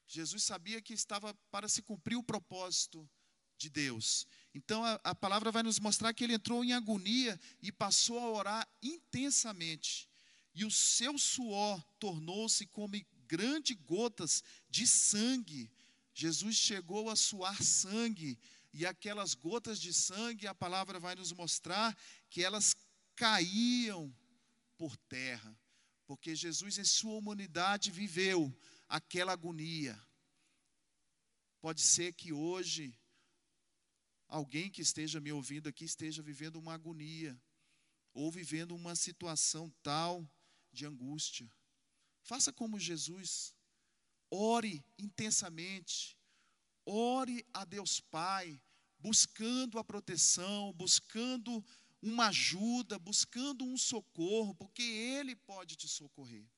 Jesus 0.07 0.43
sabia 0.43 0.81
que 0.81 0.93
estava 0.93 1.33
para 1.51 1.69
se 1.69 1.83
cumprir 1.83 2.15
o 2.15 2.23
propósito 2.23 3.07
de 3.55 3.69
Deus. 3.69 4.25
Então 4.55 4.83
a, 4.83 4.93
a, 5.03 5.13
palavra 5.13 5.51
vai 5.51 5.61
nos 5.61 5.79
mostrar 5.79 6.13
que 6.13 6.23
ele 6.23 6.33
entrou 6.33 6.63
em 6.63 6.73
agonia 6.73 7.39
e 7.61 7.71
passou 7.71 8.17
a 8.17 8.31
orar 8.31 8.67
intensamente. 8.81 10.09
E 10.55 10.65
o 10.65 10.71
seu 10.71 11.17
suor 11.19 11.83
tornou-se 11.99 12.65
como 12.67 12.99
grandes 13.27 13.77
gotas 13.85 14.43
de 14.67 14.87
sangue. 14.87 15.69
Jesus 16.13 16.55
chegou 16.55 17.09
a 17.09 17.15
suar 17.15 17.61
sangue. 17.61 18.39
E 18.71 18.85
aquelas 18.85 19.33
gotas 19.33 19.79
de 19.79 19.93
sangue, 19.93 20.47
a 20.47 20.53
palavra 20.53 20.99
vai 20.99 21.15
nos 21.15 21.31
mostrar 21.31 21.97
que 22.29 22.43
elas 22.43 22.75
caíam 23.15 24.15
por 24.77 24.95
terra. 24.95 25.57
Porque 26.05 26.35
Jesus, 26.35 26.77
em 26.77 26.83
sua 26.83 27.13
humanidade, 27.13 27.91
viveu 27.91 28.55
aquela 28.87 29.33
agonia. 29.33 29.99
Pode 31.61 31.81
ser 31.81 32.13
que 32.13 32.31
hoje 32.31 32.97
alguém 34.27 34.69
que 34.69 34.81
esteja 34.81 35.19
me 35.19 35.31
ouvindo 35.31 35.67
aqui 35.67 35.83
esteja 35.83 36.21
vivendo 36.21 36.57
uma 36.57 36.73
agonia 36.73 37.39
ou 38.13 38.31
vivendo 38.31 38.75
uma 38.75 38.95
situação 38.95 39.69
tal 39.83 40.27
de 40.71 40.85
angústia. 40.85 41.51
Faça 42.21 42.51
como 42.53 42.79
Jesus. 42.79 43.55
Ore 44.29 44.85
intensamente. 44.97 46.18
Ore 46.91 47.45
a 47.53 47.65
Deus 47.65 47.99
Pai, 47.99 48.59
buscando 48.97 49.77
a 49.77 49.83
proteção, 49.83 50.73
buscando 50.73 51.63
uma 52.01 52.29
ajuda, 52.29 52.97
buscando 52.97 53.63
um 53.63 53.77
socorro, 53.77 54.55
porque 54.55 54.81
Ele 54.81 55.35
pode 55.35 55.75
te 55.75 55.87
socorrer. 55.87 56.49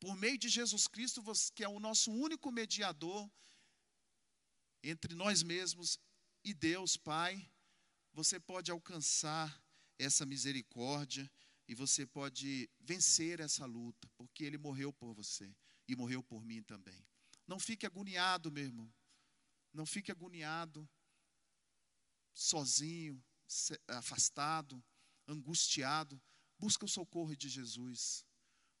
Por 0.00 0.16
meio 0.16 0.38
de 0.38 0.48
Jesus 0.48 0.88
Cristo, 0.88 1.22
que 1.54 1.62
é 1.62 1.68
o 1.68 1.78
nosso 1.78 2.10
único 2.10 2.50
mediador 2.50 3.30
entre 4.82 5.14
nós 5.14 5.42
mesmos 5.42 5.98
e 6.42 6.54
Deus, 6.54 6.96
Pai, 6.96 7.46
você 8.14 8.40
pode 8.40 8.70
alcançar 8.70 9.62
essa 9.98 10.24
misericórdia 10.24 11.30
e 11.68 11.74
você 11.74 12.06
pode 12.06 12.68
vencer 12.80 13.40
essa 13.40 13.66
luta, 13.66 14.08
porque 14.16 14.42
Ele 14.42 14.56
morreu 14.56 14.90
por 14.90 15.12
você 15.12 15.54
e 15.86 15.94
morreu 15.94 16.22
por 16.22 16.42
mim 16.42 16.62
também. 16.62 17.06
Não 17.46 17.60
fique 17.60 17.84
agoniado, 17.84 18.50
meu 18.50 18.64
irmão. 18.64 18.92
Não 19.72 19.86
fique 19.86 20.12
agoniado, 20.12 20.88
sozinho, 22.34 23.22
afastado, 23.88 24.82
angustiado. 25.26 26.20
Busque 26.58 26.84
o 26.84 26.88
socorro 26.88 27.34
de 27.36 27.48
Jesus. 27.48 28.24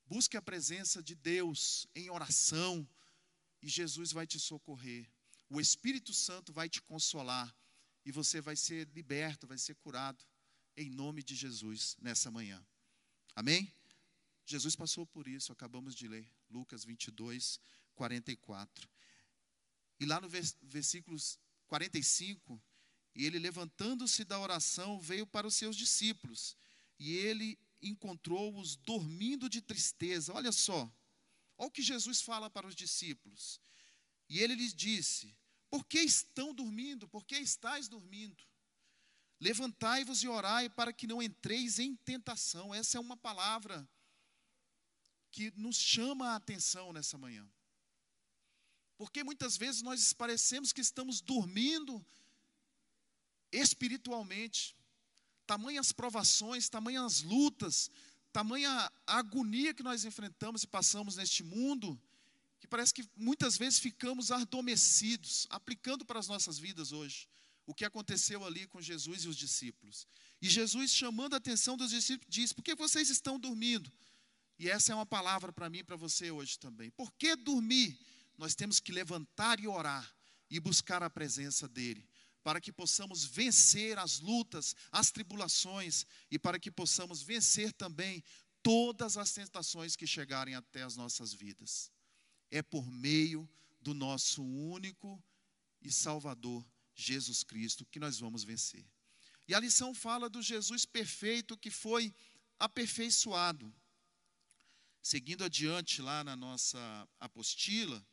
Busque 0.06 0.36
a 0.36 0.42
presença 0.42 1.02
de 1.02 1.14
Deus 1.14 1.86
em 1.94 2.10
oração 2.10 2.88
e 3.60 3.68
Jesus 3.68 4.12
vai 4.12 4.26
te 4.26 4.38
socorrer. 4.38 5.10
O 5.48 5.60
Espírito 5.60 6.12
Santo 6.12 6.52
vai 6.52 6.68
te 6.68 6.82
consolar 6.82 7.54
e 8.04 8.10
você 8.10 8.40
vai 8.40 8.56
ser 8.56 8.88
liberto, 8.88 9.46
vai 9.46 9.58
ser 9.58 9.74
curado 9.76 10.24
em 10.76 10.90
nome 10.90 11.22
de 11.22 11.34
Jesus 11.34 11.96
nessa 12.00 12.30
manhã. 12.30 12.64
Amém? 13.34 13.72
Jesus 14.44 14.74
passou 14.74 15.06
por 15.06 15.28
isso, 15.28 15.52
acabamos 15.52 15.94
de 15.94 16.08
ler, 16.08 16.28
Lucas 16.50 16.84
22, 16.84 17.60
44. 17.94 18.88
E 20.00 20.06
lá 20.06 20.20
no 20.20 20.28
versículo 20.28 21.16
45, 21.66 22.60
ele 23.14 23.38
levantando-se 23.38 24.24
da 24.24 24.38
oração, 24.38 25.00
veio 25.00 25.26
para 25.26 25.46
os 25.46 25.54
seus 25.54 25.76
discípulos, 25.76 26.56
e 26.98 27.12
ele 27.12 27.58
encontrou-os 27.80 28.76
dormindo 28.76 29.48
de 29.48 29.60
tristeza. 29.60 30.32
Olha 30.32 30.52
só, 30.52 30.90
olha 31.58 31.68
o 31.68 31.70
que 31.70 31.82
Jesus 31.82 32.20
fala 32.20 32.48
para 32.48 32.66
os 32.66 32.74
discípulos. 32.74 33.60
E 34.28 34.38
ele 34.38 34.54
lhes 34.54 34.74
disse: 34.74 35.36
por 35.72 35.86
que 35.86 36.00
estão 36.00 36.52
dormindo? 36.52 37.08
Por 37.08 37.24
que 37.24 37.34
estáis 37.36 37.88
dormindo? 37.88 38.44
Levantai-vos 39.40 40.22
e 40.22 40.28
orai 40.28 40.68
para 40.68 40.92
que 40.92 41.06
não 41.06 41.22
entreis 41.22 41.78
em 41.78 41.96
tentação. 41.96 42.74
Essa 42.74 42.98
é 42.98 43.00
uma 43.00 43.16
palavra 43.16 43.88
que 45.30 45.50
nos 45.56 45.76
chama 45.76 46.28
a 46.28 46.36
atenção 46.36 46.92
nessa 46.92 47.16
manhã. 47.16 47.50
Porque 49.02 49.24
muitas 49.24 49.56
vezes 49.56 49.82
nós 49.82 50.12
parecemos 50.12 50.72
que 50.72 50.80
estamos 50.80 51.20
dormindo 51.20 52.06
espiritualmente. 53.50 54.76
Tamanhas 55.44 55.90
provações, 55.90 56.68
tamanhas 56.68 57.20
lutas, 57.22 57.90
tamanha 58.32 58.92
agonia 59.04 59.74
que 59.74 59.82
nós 59.82 60.04
enfrentamos 60.04 60.62
e 60.62 60.68
passamos 60.68 61.16
neste 61.16 61.42
mundo, 61.42 62.00
que 62.60 62.68
parece 62.68 62.94
que 62.94 63.04
muitas 63.16 63.58
vezes 63.58 63.80
ficamos 63.80 64.30
adormecidos, 64.30 65.48
aplicando 65.50 66.04
para 66.04 66.20
as 66.20 66.28
nossas 66.28 66.56
vidas 66.56 66.92
hoje 66.92 67.28
o 67.66 67.74
que 67.74 67.84
aconteceu 67.84 68.44
ali 68.44 68.68
com 68.68 68.80
Jesus 68.80 69.24
e 69.24 69.28
os 69.28 69.36
discípulos. 69.36 70.06
E 70.40 70.48
Jesus, 70.48 70.92
chamando 70.92 71.34
a 71.34 71.38
atenção 71.38 71.76
dos 71.76 71.90
discípulos, 71.90 72.32
diz: 72.32 72.52
Por 72.52 72.62
que 72.62 72.76
vocês 72.76 73.10
estão 73.10 73.36
dormindo? 73.36 73.90
E 74.60 74.70
essa 74.70 74.92
é 74.92 74.94
uma 74.94 75.04
palavra 75.04 75.52
para 75.52 75.68
mim 75.68 75.78
e 75.78 75.82
para 75.82 75.96
você 75.96 76.30
hoje 76.30 76.56
também. 76.56 76.88
Por 76.90 77.10
que 77.14 77.34
dormir? 77.34 77.98
Nós 78.42 78.56
temos 78.56 78.80
que 78.80 78.90
levantar 78.90 79.60
e 79.60 79.68
orar 79.68 80.12
e 80.50 80.58
buscar 80.58 81.00
a 81.00 81.08
presença 81.08 81.68
dEle, 81.68 82.04
para 82.42 82.60
que 82.60 82.72
possamos 82.72 83.24
vencer 83.24 83.96
as 84.00 84.18
lutas, 84.18 84.74
as 84.90 85.12
tribulações 85.12 86.04
e 86.28 86.40
para 86.40 86.58
que 86.58 86.68
possamos 86.68 87.22
vencer 87.22 87.72
também 87.72 88.20
todas 88.60 89.16
as 89.16 89.32
tentações 89.32 89.94
que 89.94 90.08
chegarem 90.08 90.56
até 90.56 90.82
as 90.82 90.96
nossas 90.96 91.32
vidas. 91.32 91.88
É 92.50 92.60
por 92.64 92.84
meio 92.90 93.48
do 93.80 93.94
nosso 93.94 94.42
único 94.42 95.22
e 95.80 95.92
Salvador 95.92 96.68
Jesus 96.96 97.44
Cristo 97.44 97.86
que 97.86 98.00
nós 98.00 98.18
vamos 98.18 98.42
vencer. 98.42 98.84
E 99.46 99.54
a 99.54 99.60
lição 99.60 99.94
fala 99.94 100.28
do 100.28 100.42
Jesus 100.42 100.84
perfeito 100.84 101.56
que 101.56 101.70
foi 101.70 102.12
aperfeiçoado. 102.58 103.72
Seguindo 105.00 105.44
adiante 105.44 106.02
lá 106.02 106.24
na 106.24 106.34
nossa 106.34 107.08
apostila, 107.20 108.04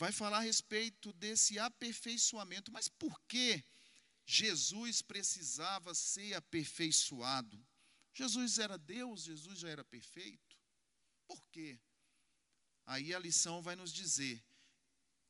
vai 0.00 0.10
falar 0.10 0.38
a 0.38 0.40
respeito 0.52 1.12
desse 1.12 1.58
aperfeiçoamento. 1.58 2.72
Mas 2.72 2.88
por 2.88 3.20
que 3.28 3.62
Jesus 4.24 5.02
precisava 5.02 5.94
ser 5.94 6.32
aperfeiçoado? 6.32 7.62
Jesus 8.14 8.58
era 8.58 8.78
Deus, 8.78 9.24
Jesus 9.24 9.58
já 9.58 9.68
era 9.68 9.84
perfeito. 9.84 10.56
Por 11.28 11.46
quê? 11.48 11.78
Aí 12.86 13.14
a 13.14 13.18
lição 13.18 13.60
vai 13.60 13.76
nos 13.76 13.92
dizer 13.92 14.42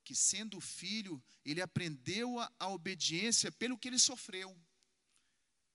que, 0.04 0.14
sendo 0.14 0.60
filho, 0.60 1.20
ele 1.44 1.60
aprendeu 1.60 2.38
a, 2.38 2.50
a 2.60 2.68
obediência 2.68 3.50
pelo 3.50 3.76
que 3.76 3.88
ele 3.88 3.98
sofreu. 3.98 4.56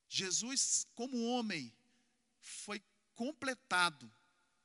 Jesus, 0.08 0.88
como 0.96 1.22
homem, 1.26 1.76
foi 2.40 2.82
completado, 3.14 4.10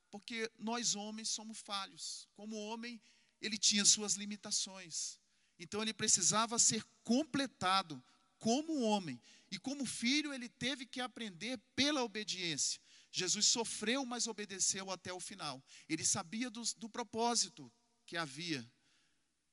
porque 0.09 0.49
nós 0.57 0.95
homens 0.95 1.29
somos 1.31 1.59
falhos. 1.59 2.29
Como 2.35 2.57
homem, 2.57 3.03
ele 3.41 3.57
tinha 3.57 3.85
suas 3.85 4.15
limitações. 4.15 5.19
Então 5.59 5.83
ele 5.83 5.93
precisava 5.93 6.59
ser 6.59 6.85
completado 7.05 8.03
como 8.39 8.81
homem. 8.81 9.21
E 9.51 9.59
como 9.59 9.85
filho, 9.85 10.33
ele 10.33 10.49
teve 10.49 10.87
que 10.87 11.01
aprender 11.01 11.59
pela 11.75 12.03
obediência. 12.03 12.81
Jesus 13.11 13.47
sofreu, 13.47 14.05
mas 14.07 14.27
obedeceu 14.27 14.91
até 14.91 15.13
o 15.13 15.21
final. 15.21 15.63
Ele 15.89 16.05
sabia 16.05 16.49
do, 16.49 16.63
do 16.77 16.89
propósito 16.89 17.71
que 18.07 18.17
havia 18.17 18.69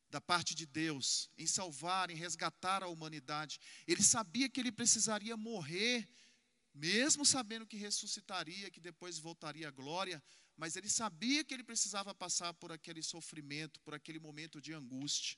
da 0.10 0.22
parte 0.22 0.56
de 0.56 0.66
Deus 0.66 1.30
em 1.38 1.46
salvar, 1.46 2.10
em 2.10 2.16
resgatar 2.16 2.84
a 2.84 2.88
humanidade. 2.88 3.60
Ele 3.86 4.04
sabia 4.04 4.48
que 4.48 4.60
ele 4.60 4.72
precisaria 4.72 5.36
morrer, 5.36 6.08
mesmo 6.74 7.26
sabendo 7.26 7.66
que 7.66 7.76
ressuscitaria, 7.76 8.72
que 8.72 8.80
depois 8.80 9.18
voltaria 9.18 9.68
à 9.68 9.72
glória, 9.72 10.24
mas 10.58 10.76
ele 10.76 10.90
sabia 10.90 11.44
que 11.44 11.54
ele 11.54 11.64
precisava 11.64 12.16
passar 12.16 12.52
por 12.56 12.72
aquele 12.72 13.04
sofrimento, 13.04 13.80
por 13.82 13.94
aquele 13.94 14.20
momento 14.20 14.60
de 14.60 14.74
angústia. 14.74 15.38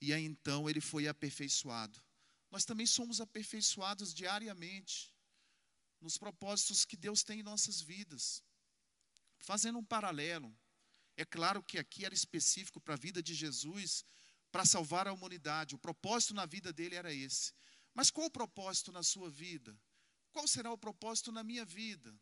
E 0.00 0.12
aí 0.12 0.24
então 0.24 0.68
ele 0.68 0.80
foi 0.80 1.08
aperfeiçoado. 1.08 2.00
Nós 2.50 2.66
também 2.66 2.84
somos 2.84 3.18
aperfeiçoados 3.18 4.12
diariamente 4.12 5.10
nos 6.02 6.18
propósitos 6.18 6.84
que 6.84 6.96
Deus 6.96 7.22
tem 7.22 7.40
em 7.40 7.42
nossas 7.42 7.80
vidas. 7.80 8.44
Fazendo 9.38 9.78
um 9.78 9.84
paralelo, 9.84 10.54
é 11.16 11.24
claro 11.24 11.62
que 11.62 11.78
aqui 11.78 12.04
era 12.04 12.14
específico 12.14 12.78
para 12.78 12.94
a 12.94 12.98
vida 12.98 13.22
de 13.22 13.34
Jesus, 13.34 14.04
para 14.50 14.66
salvar 14.66 15.08
a 15.08 15.12
humanidade. 15.14 15.74
O 15.74 15.78
propósito 15.78 16.34
na 16.34 16.44
vida 16.44 16.72
dele 16.74 16.94
era 16.94 17.12
esse. 17.12 17.54
Mas 17.94 18.10
qual 18.10 18.26
o 18.26 18.30
propósito 18.30 18.92
na 18.92 19.02
sua 19.02 19.30
vida? 19.30 19.78
Qual 20.30 20.46
será 20.46 20.70
o 20.70 20.78
propósito 20.78 21.32
na 21.32 21.42
minha 21.42 21.64
vida? 21.64 22.14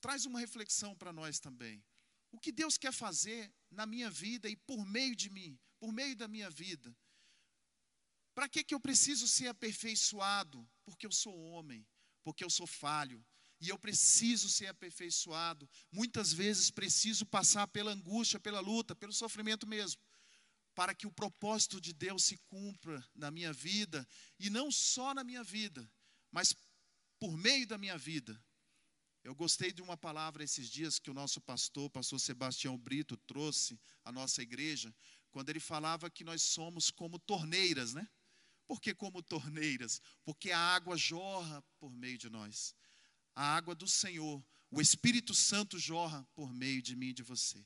Traz 0.00 0.26
uma 0.26 0.40
reflexão 0.40 0.94
para 0.94 1.12
nós 1.12 1.38
também. 1.38 1.84
O 2.30 2.38
que 2.38 2.52
Deus 2.52 2.76
quer 2.76 2.92
fazer 2.92 3.52
na 3.70 3.86
minha 3.86 4.10
vida 4.10 4.48
e 4.48 4.56
por 4.56 4.84
meio 4.84 5.16
de 5.16 5.30
mim, 5.30 5.58
por 5.78 5.92
meio 5.92 6.14
da 6.14 6.28
minha 6.28 6.50
vida? 6.50 6.94
Para 8.34 8.48
que, 8.48 8.62
que 8.62 8.74
eu 8.74 8.80
preciso 8.80 9.26
ser 9.26 9.48
aperfeiçoado? 9.48 10.68
Porque 10.84 11.06
eu 11.06 11.12
sou 11.12 11.36
homem, 11.36 11.86
porque 12.22 12.44
eu 12.44 12.50
sou 12.50 12.66
falho, 12.66 13.24
e 13.60 13.68
eu 13.68 13.78
preciso 13.78 14.48
ser 14.48 14.66
aperfeiçoado. 14.66 15.68
Muitas 15.90 16.32
vezes 16.32 16.70
preciso 16.70 17.26
passar 17.26 17.66
pela 17.68 17.92
angústia, 17.92 18.38
pela 18.38 18.60
luta, 18.60 18.94
pelo 18.94 19.12
sofrimento 19.12 19.66
mesmo, 19.66 20.00
para 20.74 20.94
que 20.94 21.06
o 21.06 21.12
propósito 21.12 21.80
de 21.80 21.92
Deus 21.92 22.24
se 22.24 22.36
cumpra 22.46 23.04
na 23.14 23.30
minha 23.30 23.52
vida, 23.52 24.06
e 24.38 24.48
não 24.48 24.70
só 24.70 25.12
na 25.12 25.24
minha 25.24 25.42
vida, 25.42 25.90
mas 26.30 26.54
por 27.18 27.36
meio 27.36 27.66
da 27.66 27.76
minha 27.76 27.98
vida, 27.98 28.40
eu 29.28 29.34
gostei 29.34 29.70
de 29.70 29.82
uma 29.82 29.94
palavra 29.94 30.42
esses 30.42 30.70
dias 30.70 30.98
que 30.98 31.10
o 31.10 31.14
nosso 31.14 31.38
pastor, 31.38 31.90
pastor 31.90 32.18
Sebastião 32.18 32.78
Brito, 32.78 33.14
trouxe 33.14 33.78
à 34.02 34.10
nossa 34.10 34.40
igreja, 34.40 34.94
quando 35.30 35.50
ele 35.50 35.60
falava 35.60 36.08
que 36.08 36.24
nós 36.24 36.40
somos 36.40 36.90
como 36.90 37.18
torneiras, 37.18 37.92
né? 37.92 38.08
Por 38.66 38.80
que 38.80 38.94
como 38.94 39.22
torneiras? 39.22 40.00
Porque 40.24 40.50
a 40.50 40.58
água 40.58 40.96
jorra 40.96 41.62
por 41.78 41.92
meio 41.92 42.16
de 42.16 42.30
nós. 42.30 42.74
A 43.34 43.54
água 43.54 43.74
do 43.74 43.86
Senhor, 43.86 44.42
o 44.70 44.80
Espírito 44.80 45.34
Santo 45.34 45.78
jorra 45.78 46.26
por 46.34 46.50
meio 46.50 46.80
de 46.80 46.96
mim 46.96 47.08
e 47.08 47.12
de 47.12 47.22
você. 47.22 47.62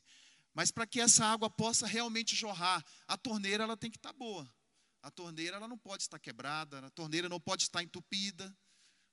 Mas 0.52 0.72
para 0.72 0.84
que 0.84 1.00
essa 1.00 1.24
água 1.24 1.48
possa 1.48 1.86
realmente 1.86 2.34
jorrar, 2.34 2.84
a 3.06 3.16
torneira 3.16 3.62
ela 3.62 3.76
tem 3.76 3.88
que 3.88 3.98
estar 3.98 4.12
boa. 4.12 4.52
A 5.00 5.12
torneira 5.12 5.58
ela 5.58 5.68
não 5.68 5.78
pode 5.78 6.02
estar 6.02 6.18
quebrada, 6.18 6.84
a 6.84 6.90
torneira 6.90 7.28
não 7.28 7.38
pode 7.38 7.62
estar 7.62 7.84
entupida, 7.84 8.52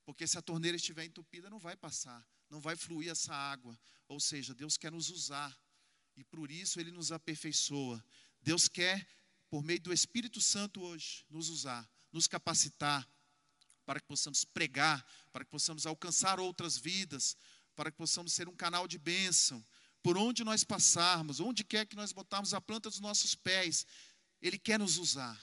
porque 0.10 0.26
se 0.26 0.40
a 0.40 0.42
torneira 0.42 0.76
estiver 0.76 1.06
entupida 1.06 1.52
não 1.52 1.60
vai 1.60 1.76
passar 1.78 2.28
não 2.50 2.60
vai 2.60 2.76
fluir 2.76 3.12
essa 3.12 3.34
água. 3.34 3.80
Ou 4.08 4.20
seja, 4.20 4.54
Deus 4.54 4.76
quer 4.76 4.92
nos 4.92 5.10
usar 5.10 5.56
e 6.18 6.24
por 6.24 6.50
isso 6.52 6.80
Ele 6.80 6.92
nos 6.92 7.12
aperfeiçoa. 7.12 8.04
Deus 8.42 8.68
quer, 8.68 9.08
por 9.50 9.64
meio 9.64 9.80
do 9.80 9.94
Espírito 9.94 10.42
Santo 10.42 10.82
hoje, 10.82 11.24
nos 11.30 11.50
usar, 11.50 11.88
nos 12.12 12.28
capacitar 12.28 13.08
para 13.86 14.00
que 14.00 14.08
possamos 14.08 14.44
pregar, 14.44 15.06
para 15.32 15.46
que 15.46 15.52
possamos 15.52 15.86
alcançar 15.86 16.40
outras 16.40 16.78
vidas, 16.78 17.38
para 17.76 17.92
que 17.92 17.98
possamos 17.98 18.34
ser 18.34 18.50
um 18.50 18.56
canal 18.56 18.88
de 18.88 18.98
bênção. 18.98 19.64
Por 20.02 20.18
onde 20.18 20.44
nós 20.44 20.64
passarmos, 20.64 21.40
onde 21.40 21.64
quer 21.64 21.86
que 21.86 21.96
nós 21.96 22.12
botarmos 22.12 22.54
a 22.56 22.60
planta 22.60 22.90
dos 22.90 23.00
nossos 23.00 23.36
pés, 23.36 23.86
Ele 24.42 24.58
quer 24.58 24.80
nos 24.80 24.98
usar. 24.98 25.40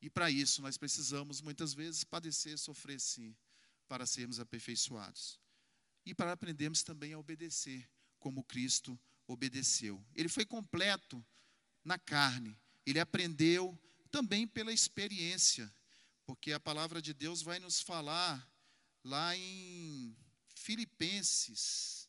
E 0.00 0.10
para 0.10 0.30
isso 0.30 0.60
nós 0.62 0.76
precisamos 0.76 1.40
muitas 1.40 1.72
vezes 1.72 2.02
padecer, 2.02 2.58
sofrer 2.58 2.98
sim, 2.98 3.36
para 3.92 4.06
sermos 4.06 4.40
aperfeiçoados 4.40 5.38
e 6.06 6.14
para 6.14 6.32
aprendermos 6.32 6.82
também 6.82 7.12
a 7.12 7.18
obedecer, 7.18 7.86
como 8.18 8.42
Cristo 8.42 8.98
obedeceu. 9.26 10.02
Ele 10.14 10.30
foi 10.30 10.46
completo 10.46 11.22
na 11.84 11.98
carne, 11.98 12.58
ele 12.86 12.98
aprendeu 12.98 13.78
também 14.10 14.48
pela 14.48 14.72
experiência, 14.72 15.70
porque 16.24 16.54
a 16.54 16.58
palavra 16.58 17.02
de 17.02 17.12
Deus 17.12 17.42
vai 17.42 17.58
nos 17.58 17.82
falar 17.82 18.50
lá 19.04 19.36
em 19.36 20.16
Filipenses. 20.54 22.08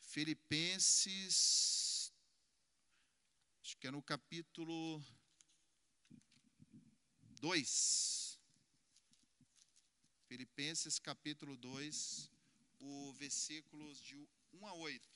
Filipenses, 0.00 1.32
acho 3.62 3.76
que 3.76 3.86
é 3.86 3.92
no 3.92 4.02
capítulo 4.02 5.00
2. 7.40 8.27
Filipenses 10.28 10.98
capítulo 10.98 11.56
2 11.56 12.30
o 12.80 13.14
versículos 13.14 13.98
de 13.98 14.14
1 14.52 14.66
a 14.66 14.74
8. 14.74 15.08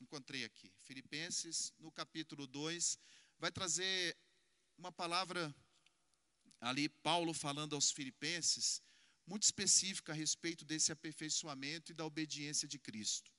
Encontrei 0.00 0.44
aqui. 0.44 0.72
Filipenses, 0.78 1.72
no 1.76 1.90
capítulo 1.90 2.46
2, 2.46 2.96
vai 3.36 3.50
trazer 3.50 4.16
uma 4.76 4.92
palavra 4.92 5.52
ali, 6.60 6.88
Paulo 6.88 7.34
falando 7.34 7.74
aos 7.74 7.90
filipenses, 7.90 8.80
muito 9.26 9.42
específica 9.42 10.12
a 10.12 10.14
respeito 10.14 10.64
desse 10.64 10.92
aperfeiçoamento 10.92 11.90
e 11.90 11.96
da 11.96 12.06
obediência 12.06 12.68
de 12.68 12.78
Cristo. 12.78 13.32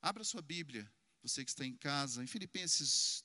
Abra 0.00 0.22
sua 0.22 0.40
Bíblia, 0.40 0.88
você 1.20 1.44
que 1.44 1.50
está 1.50 1.66
em 1.66 1.76
casa, 1.76 2.22
em 2.22 2.28
Filipenses 2.28 3.24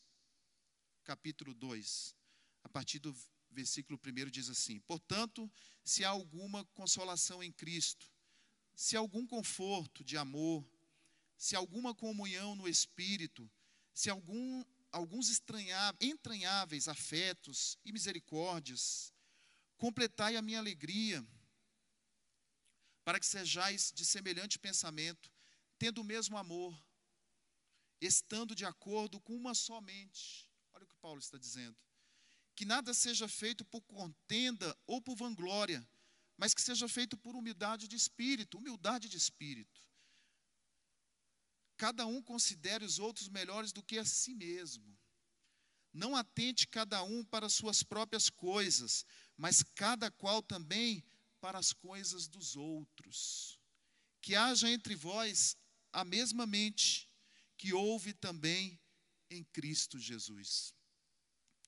capítulo 1.04 1.54
2, 1.54 2.16
a 2.64 2.70
partir 2.70 2.98
do 2.98 3.16
versículo 3.54 4.00
1 4.06 4.30
diz 4.30 4.50
assim: 4.50 4.80
Portanto, 4.82 5.52
se 5.84 6.04
há 6.04 6.10
alguma 6.10 6.66
consolação 6.66 7.44
em 7.44 7.52
Cristo, 7.52 8.12
se 8.76 8.96
algum 8.96 9.26
conforto 9.26 10.04
de 10.04 10.18
amor, 10.18 10.66
se 11.38 11.56
alguma 11.56 11.94
comunhão 11.94 12.56
no 12.56 12.68
espírito, 12.68 13.50
se 13.94 14.10
algum, 14.10 14.64
alguns 14.92 15.30
entranháveis 16.02 16.88
afetos 16.88 17.78
e 17.86 17.92
misericórdias, 17.92 19.14
completai 19.78 20.36
a 20.36 20.42
minha 20.42 20.60
alegria, 20.60 21.26
para 23.04 23.20
que 23.20 23.26
sejais 23.26 23.92
de 23.94 24.06
semelhante 24.06 24.58
pensamento, 24.58 25.32
tendo 25.78 26.02
o 26.02 26.06
mesmo 26.06 26.38
amor, 26.38 26.74
estando 28.00 28.56
de 28.56 28.66
acordo 28.66 29.20
com 29.20 29.36
uma 29.36 29.54
só 29.54 29.82
mente. 29.82 30.50
Olha 30.74 30.86
o 30.86 30.88
que 30.88 30.96
Paulo 30.96 31.20
está 31.20 31.38
dizendo. 31.38 31.78
Que 32.56 32.66
nada 32.66 32.94
seja 32.94 33.28
feito 33.28 33.66
por 33.66 33.82
contenda 33.82 34.78
ou 34.86 35.02
por 35.02 35.16
vanglória, 35.16 35.88
mas 36.38 36.54
que 36.54 36.62
seja 36.62 36.88
feito 36.88 37.18
por 37.18 37.36
humildade 37.36 37.88
de 37.88 37.96
espírito, 37.96 38.58
humildade 38.58 39.10
de 39.10 39.18
espírito. 39.18 39.82
Cada 41.78 42.06
um 42.06 42.22
considere 42.22 42.86
os 42.86 43.00
outros 43.00 43.28
melhores 43.28 43.72
do 43.72 43.84
que 43.84 43.98
a 43.98 44.06
si 44.06 44.34
mesmo. 44.34 44.98
Não 45.92 46.16
atente 46.16 46.68
cada 46.68 47.04
um 47.04 47.24
para 47.24 47.50
suas 47.50 47.84
próprias 47.84 48.30
coisas, 48.30 49.06
mas 49.38 49.64
cada 49.76 50.10
qual 50.10 50.42
também 50.42 51.04
para 51.40 51.60
as 51.60 51.74
coisas 51.74 52.28
dos 52.28 52.56
outros. 52.56 53.60
Que 54.22 54.36
haja 54.36 54.70
entre 54.70 54.96
vós 54.96 55.58
a 55.92 56.04
mesma 56.04 56.46
mente 56.46 57.10
que 57.58 57.74
houve 57.74 58.14
também 58.14 58.80
em 59.30 59.44
Cristo 59.44 60.00
Jesus, 60.00 60.74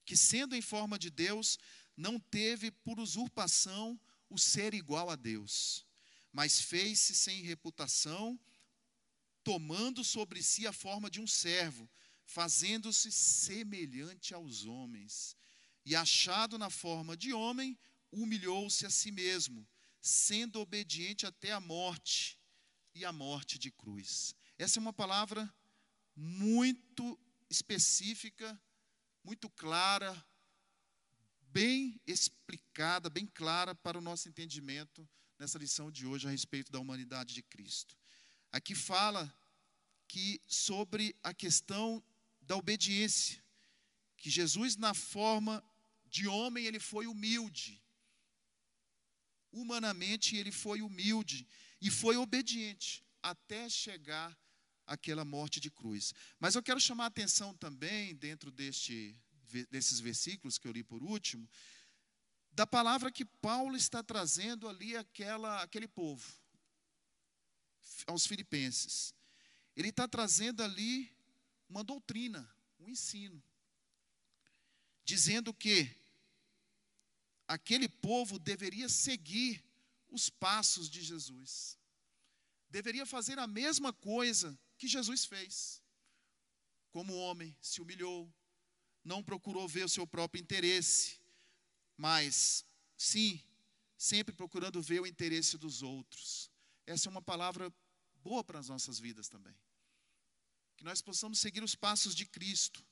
que 0.06 0.16
sendo 0.16 0.56
em 0.56 0.62
forma 0.62 0.98
de 0.98 1.10
Deus, 1.10 1.58
não 1.98 2.20
teve 2.20 2.72
por 2.72 3.00
usurpação 3.00 4.00
o 4.30 4.38
ser 4.38 4.74
igual 4.74 5.10
a 5.10 5.16
Deus, 5.16 5.86
mas 6.32 6.62
fez-se 6.62 7.16
sem 7.16 7.42
reputação, 7.42 8.40
tomando 9.44 10.04
sobre 10.04 10.42
si 10.42 10.68
a 10.68 10.74
forma 10.74 11.10
de 11.10 11.22
um 11.22 11.28
servo, 11.28 11.90
fazendo-se 12.26 13.12
semelhante 13.12 14.34
aos 14.34 14.66
homens, 14.66 15.38
e 15.86 15.96
achado 15.96 16.58
na 16.58 16.70
forma 16.70 17.16
de 17.16 17.32
homem, 17.32 17.78
humilhou-se 18.12 18.86
a 18.86 18.90
si 18.90 19.12
mesmo, 19.12 19.68
sendo 20.02 20.60
obediente 20.60 21.26
até 21.26 21.52
a 21.52 21.60
morte 21.60 22.40
e 22.94 23.06
a 23.06 23.12
morte 23.12 23.58
de 23.60 23.72
cruz. 23.72 24.36
Essa 24.58 24.80
é 24.80 24.82
uma 24.82 24.94
palavra 24.94 25.54
muito 26.16 27.20
específica, 27.50 28.60
muito 29.26 29.50
clara, 29.50 30.16
bem 31.42 32.00
explicada, 32.06 33.10
bem 33.10 33.26
clara 33.26 33.74
para 33.74 33.98
o 33.98 34.02
nosso 34.02 34.30
entendimento 34.30 35.08
nessa 35.40 35.58
lição 35.58 35.92
de 35.92 36.06
hoje 36.06 36.28
a 36.28 36.30
respeito 36.30 36.72
da 36.72 36.80
humanidade 36.80 37.34
de 37.34 37.42
Cristo. 37.42 37.98
Aqui 38.52 38.76
fala 38.76 39.34
que 40.08 40.40
sobre 40.48 41.16
a 41.24 41.34
questão 41.34 42.04
da 42.40 42.56
obediência, 42.56 43.44
que 44.16 44.30
Jesus 44.30 44.76
na 44.76 44.94
forma 44.94 45.64
de 46.06 46.28
homem 46.28 46.68
ele 46.68 46.80
foi 46.80 47.08
humilde. 47.08 47.84
Humanamente 49.52 50.36
ele 50.36 50.52
foi 50.52 50.84
humilde 50.84 51.48
e 51.82 51.90
foi 51.90 52.16
obediente 52.16 53.04
até 53.24 53.68
chegar 53.70 54.38
àquela 54.86 55.26
morte 55.26 55.60
de 55.60 55.70
cruz. 55.70 56.14
Mas 56.40 56.56
eu 56.56 56.64
quero 56.64 56.80
chamar 56.80 57.06
a 57.06 57.08
atenção 57.08 57.54
também 57.56 58.16
dentro 58.16 58.52
deste 58.52 59.18
desses 59.70 60.00
versículos 60.00 60.58
que 60.58 60.68
eu 60.68 60.72
li 60.72 60.84
por 60.84 61.04
último, 61.04 61.48
da 62.52 62.66
palavra 62.66 63.12
que 63.12 63.26
Paulo 63.26 63.76
está 63.76 64.02
trazendo 64.02 64.68
ali 64.68 64.96
aquela, 64.96 65.62
aquele 65.62 65.88
povo, 65.88 66.26
aos 68.08 68.26
filipenses. 68.26 69.14
Ele 69.76 69.90
está 69.90 70.08
trazendo 70.08 70.64
ali 70.64 71.14
uma 71.70 71.84
doutrina, 71.84 72.50
um 72.80 72.90
ensino, 72.90 73.42
dizendo 75.04 75.54
que 75.54 75.94
aquele 77.48 77.88
povo 77.88 78.40
deveria 78.40 78.90
seguir 78.90 79.64
os 80.10 80.30
passos 80.30 80.90
de 80.90 81.02
Jesus, 81.02 81.78
deveria 82.70 83.06
fazer 83.06 83.38
a 83.38 83.48
mesma 83.48 83.92
coisa 83.92 84.58
que 84.78 84.88
Jesus 84.88 85.26
fez. 85.26 85.82
Como 86.92 87.16
homem, 87.16 87.56
se 87.62 87.82
humilhou, 87.82 88.34
não 89.04 89.24
procurou 89.24 89.68
ver 89.68 89.86
o 89.86 89.90
seu 89.90 90.08
próprio 90.08 90.42
interesse, 90.42 91.20
mas 91.98 92.66
sim, 92.98 93.42
sempre 93.98 94.34
procurando 94.34 94.82
ver 94.82 95.02
o 95.02 95.08
interesse 95.08 95.58
dos 95.58 95.82
outros. 95.84 96.50
Essa 96.86 97.10
é 97.10 97.12
uma 97.12 97.22
palavra 97.22 97.74
boa 98.24 98.44
para 98.44 98.60
as 98.60 98.70
nossas 98.70 99.00
vidas 99.00 99.28
também. 99.28 99.56
Que 100.78 100.84
nós 100.84 101.02
possamos 101.02 101.40
seguir 101.40 101.64
os 101.64 101.76
passos 101.76 102.16
de 102.16 102.26
Cristo, 102.26 102.86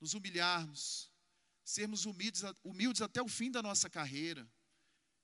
nos 0.00 0.14
humilharmos, 0.14 1.10
sermos 1.64 2.06
humildes, 2.06 2.42
humildes 2.62 3.02
até 3.02 3.20
o 3.20 3.28
fim 3.28 3.50
da 3.50 3.60
nossa 3.60 3.90
carreira, 3.90 4.48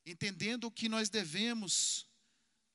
entendendo 0.05 0.71
que 0.71 0.89
nós 0.89 1.09
devemos 1.09 2.07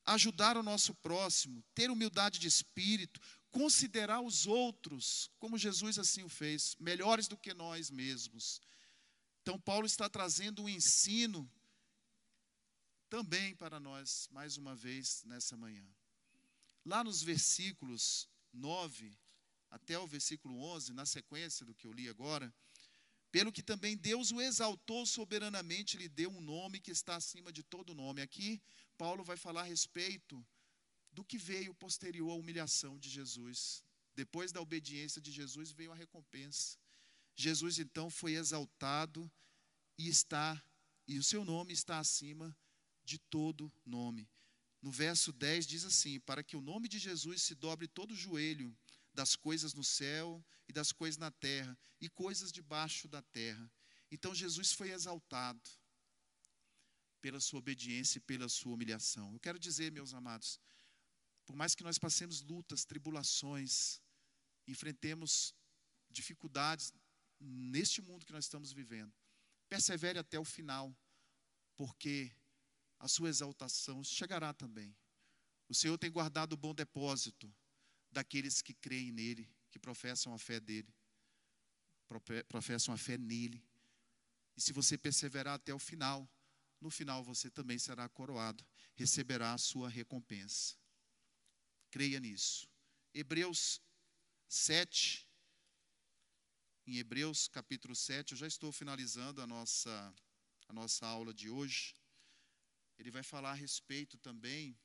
ajudar 0.06 0.58
o 0.58 0.64
nosso 0.64 0.94
próximo, 0.96 1.64
ter 1.74 1.90
humildade 1.90 2.40
de 2.40 2.48
espírito, 2.48 3.20
considerar 3.52 4.22
os 4.22 4.48
outros, 4.48 5.30
como 5.40 5.58
Jesus 5.58 5.98
assim 5.98 6.24
o 6.24 6.30
fez, 6.30 6.76
melhores 6.80 7.28
do 7.28 7.38
que 7.38 7.54
nós 7.54 7.90
mesmos. 7.90 8.62
Então, 9.42 9.60
Paulo 9.60 9.86
está 9.86 10.10
trazendo 10.10 10.64
um 10.64 10.70
ensino 10.70 11.50
também 13.10 13.56
para 13.56 13.80
nós, 13.80 14.28
mais 14.32 14.58
uma 14.58 14.76
vez, 14.76 15.24
nessa 15.26 15.58
manhã. 15.58 15.86
Lá 16.86 17.04
nos 17.04 17.24
versículos 17.24 18.30
9 18.54 19.18
até 19.70 19.98
o 20.00 20.08
versículo 20.08 20.60
11, 20.60 20.94
na 20.94 21.06
sequência 21.06 21.66
do 21.66 21.76
que 21.76 21.86
eu 21.86 21.94
li 21.94 22.10
agora, 22.10 22.54
pelo 23.32 23.52
que 23.52 23.62
também 23.62 23.96
Deus 23.96 24.32
o 24.32 24.42
exaltou 24.42 25.06
soberanamente, 25.06 25.98
lhe 25.98 26.10
deu 26.10 26.30
um 26.32 26.42
nome 26.42 26.80
que 26.80 26.92
está 26.92 27.16
acima 27.16 27.52
de 27.52 27.64
todo 27.64 27.94
nome. 27.94 28.22
Aqui, 28.22 28.62
Paulo 28.98 29.24
vai 29.24 29.38
falar 29.38 29.62
a 29.62 29.66
respeito 29.66 30.46
do 31.12 31.24
que 31.24 31.38
veio 31.38 31.74
posterior 31.74 32.32
à 32.32 32.36
humilhação 32.36 32.98
de 32.98 33.10
Jesus. 33.10 33.84
Depois 34.16 34.52
da 34.52 34.62
obediência 34.62 35.22
de 35.22 35.32
Jesus 35.32 35.72
veio 35.72 35.92
a 35.92 35.96
recompensa. 35.96 36.78
Jesus 37.36 37.80
então 37.80 38.10
foi 38.10 38.34
exaltado 38.34 39.32
e 39.98 40.08
está 40.08 40.62
e 41.08 41.18
o 41.18 41.24
seu 41.24 41.44
nome 41.44 41.74
está 41.74 41.98
acima 41.98 42.56
de 43.04 43.18
todo 43.18 43.72
nome. 43.84 44.30
No 44.82 44.92
verso 44.92 45.34
10 45.34 45.66
diz 45.66 45.84
assim: 45.84 46.20
Para 46.20 46.44
que 46.44 46.56
o 46.56 46.62
nome 46.62 46.88
de 46.88 47.00
Jesus 47.00 47.42
se 47.42 47.56
dobre 47.56 47.88
todo 47.88 48.12
o 48.12 48.16
joelho 48.16 48.76
das 49.20 49.36
coisas 49.36 49.74
no 49.74 49.84
céu 49.84 50.42
e 50.66 50.72
das 50.72 50.94
coisas 50.94 51.18
na 51.18 51.30
terra 51.30 51.78
e 52.00 52.08
coisas 52.08 52.54
debaixo 52.54 53.06
da 53.10 53.22
terra. 53.22 53.70
Então 54.10 54.34
Jesus 54.34 54.72
foi 54.72 54.92
exaltado 54.92 55.70
pela 57.20 57.42
sua 57.42 57.60
obediência 57.60 58.18
e 58.18 58.22
pela 58.22 58.48
sua 58.48 58.74
humilhação. 58.76 59.34
Eu 59.34 59.40
quero 59.42 59.60
dizer, 59.60 59.92
meus 59.92 60.14
amados, 60.14 60.58
por 61.46 61.54
mais 61.54 61.76
que 61.76 61.84
nós 61.84 61.98
passemos 61.98 62.42
lutas, 62.42 62.86
tribulações, 62.86 64.02
enfrentemos 64.66 65.54
dificuldades 66.10 66.94
neste 67.42 68.02
mundo 68.02 68.26
que 68.26 68.32
nós 68.32 68.46
estamos 68.46 68.72
vivendo, 68.72 69.14
persevere 69.68 70.18
até 70.18 70.40
o 70.40 70.46
final, 70.46 70.96
porque 71.76 72.32
a 72.98 73.08
sua 73.10 73.28
exaltação 73.28 74.02
chegará 74.02 74.54
também. 74.54 74.96
O 75.68 75.76
Senhor 75.76 75.98
tem 75.98 76.10
guardado 76.10 76.54
o 76.54 76.58
bom 76.58 76.74
depósito 76.74 77.54
daqueles 78.12 78.62
que 78.62 78.74
creem 78.74 79.12
nele, 79.12 79.50
que 79.70 79.80
professam 79.80 80.34
a 80.34 80.40
fé 80.40 80.60
dele, 80.60 80.94
professam 82.48 82.94
a 82.94 82.98
fé 82.98 83.18
nele. 83.18 83.64
E 84.56 84.62
se 84.62 84.74
você 84.74 84.98
perseverar 84.98 85.56
até 85.56 85.74
o 85.74 85.80
final, 85.80 86.30
no 86.82 86.90
final 86.90 87.24
você 87.24 87.50
também 87.50 87.78
será 87.78 88.08
coroado, 88.10 88.66
receberá 88.96 89.54
a 89.54 89.58
sua 89.58 89.90
recompensa. 89.90 90.76
Creia 91.92 92.20
nisso. 92.20 92.68
Hebreus 93.14 93.82
7, 94.48 95.28
em 96.86 96.98
Hebreus 96.98 97.48
capítulo 97.48 97.96
7, 97.96 98.32
eu 98.32 98.38
já 98.38 98.48
estou 98.48 98.72
finalizando 98.72 99.42
a 99.42 99.48
nossa, 99.48 100.16
a 100.68 100.74
nossa 100.74 101.06
aula 101.06 101.34
de 101.34 101.50
hoje. 101.50 101.96
Ele 102.98 103.12
vai 103.12 103.24
falar 103.24 103.52
a 103.52 103.56
respeito 103.56 104.18
também 104.18 104.78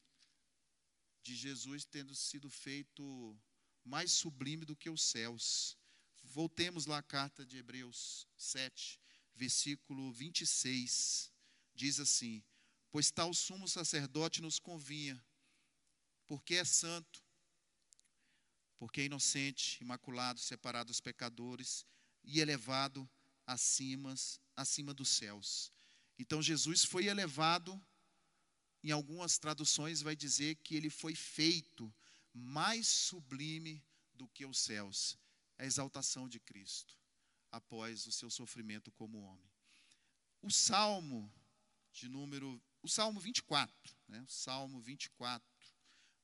de 1.25 1.35
Jesus 1.35 1.87
tendo 1.87 2.15
sido 2.15 2.51
feito 2.51 3.35
mais 3.83 4.13
sublime 4.13 4.67
do 4.67 4.77
que 4.77 4.91
os 4.91 5.03
céus. 5.03 5.79
Voltemos 6.23 6.85
lá 6.85 6.99
à 6.99 7.03
carta 7.03 7.47
de 7.47 7.57
Hebreus 7.57 8.29
7, 8.37 9.01
versículo 9.35 10.13
26. 10.13 11.33
Diz 11.75 11.99
assim: 11.99 12.45
Pois 12.91 13.11
tal 13.11 13.33
sumo 13.33 13.67
sacerdote 13.67 14.43
nos 14.43 14.59
convinha, 14.59 15.25
porque 16.27 16.57
é 16.57 16.65
santo, 16.65 17.25
porque 18.79 19.01
é 19.01 19.05
inocente, 19.07 19.83
imaculado, 19.83 20.39
separado 20.41 20.89
dos 20.89 21.01
pecadores 21.01 21.87
e 22.23 22.39
elevado 22.39 23.09
acima, 23.47 24.15
acima 24.55 24.93
dos 24.93 25.09
céus. 25.09 25.73
Então 26.19 26.43
Jesus 26.43 26.85
foi 26.85 27.07
elevado 27.07 27.83
em 28.85 28.93
algumas 28.93 29.39
traduções 29.39 30.03
vai 30.03 30.15
dizer 30.15 30.57
que 30.57 30.77
ele 30.77 30.91
foi 30.91 31.15
feito 31.15 31.93
mais 32.33 32.87
sublime 32.87 33.83
do 34.13 34.29
que 34.29 34.45
os 34.45 34.59
céus. 34.59 35.19
A 35.57 35.65
exaltação 35.65 36.29
de 36.29 36.39
Cristo 36.41 36.99
após 37.51 38.07
o 38.07 38.13
seu 38.13 38.29
sofrimento 38.29 38.91
como 38.93 39.21
homem. 39.21 39.51
O 40.43 40.51
Salmo 40.51 41.33
de 41.93 42.09
número 42.09 42.61
o 42.83 42.89
Salmo 42.89 43.19
24, 43.19 43.75
né? 44.07 44.21
O 44.21 44.31
Salmo 44.31 44.79
24 44.79 45.43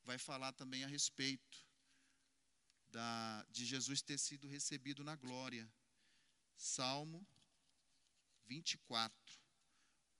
vai 0.03 0.19
falar 0.19 0.53
também 0.53 0.83
a 0.83 0.87
respeito 0.87 1.65
da, 2.89 3.43
de 3.49 3.65
Jesus 3.65 4.03
ter 4.03 4.19
sido 4.19 4.47
recebido 4.47 5.03
na 5.03 5.15
glória. 5.15 5.67
Salmo 6.55 7.25
24, 8.45 9.17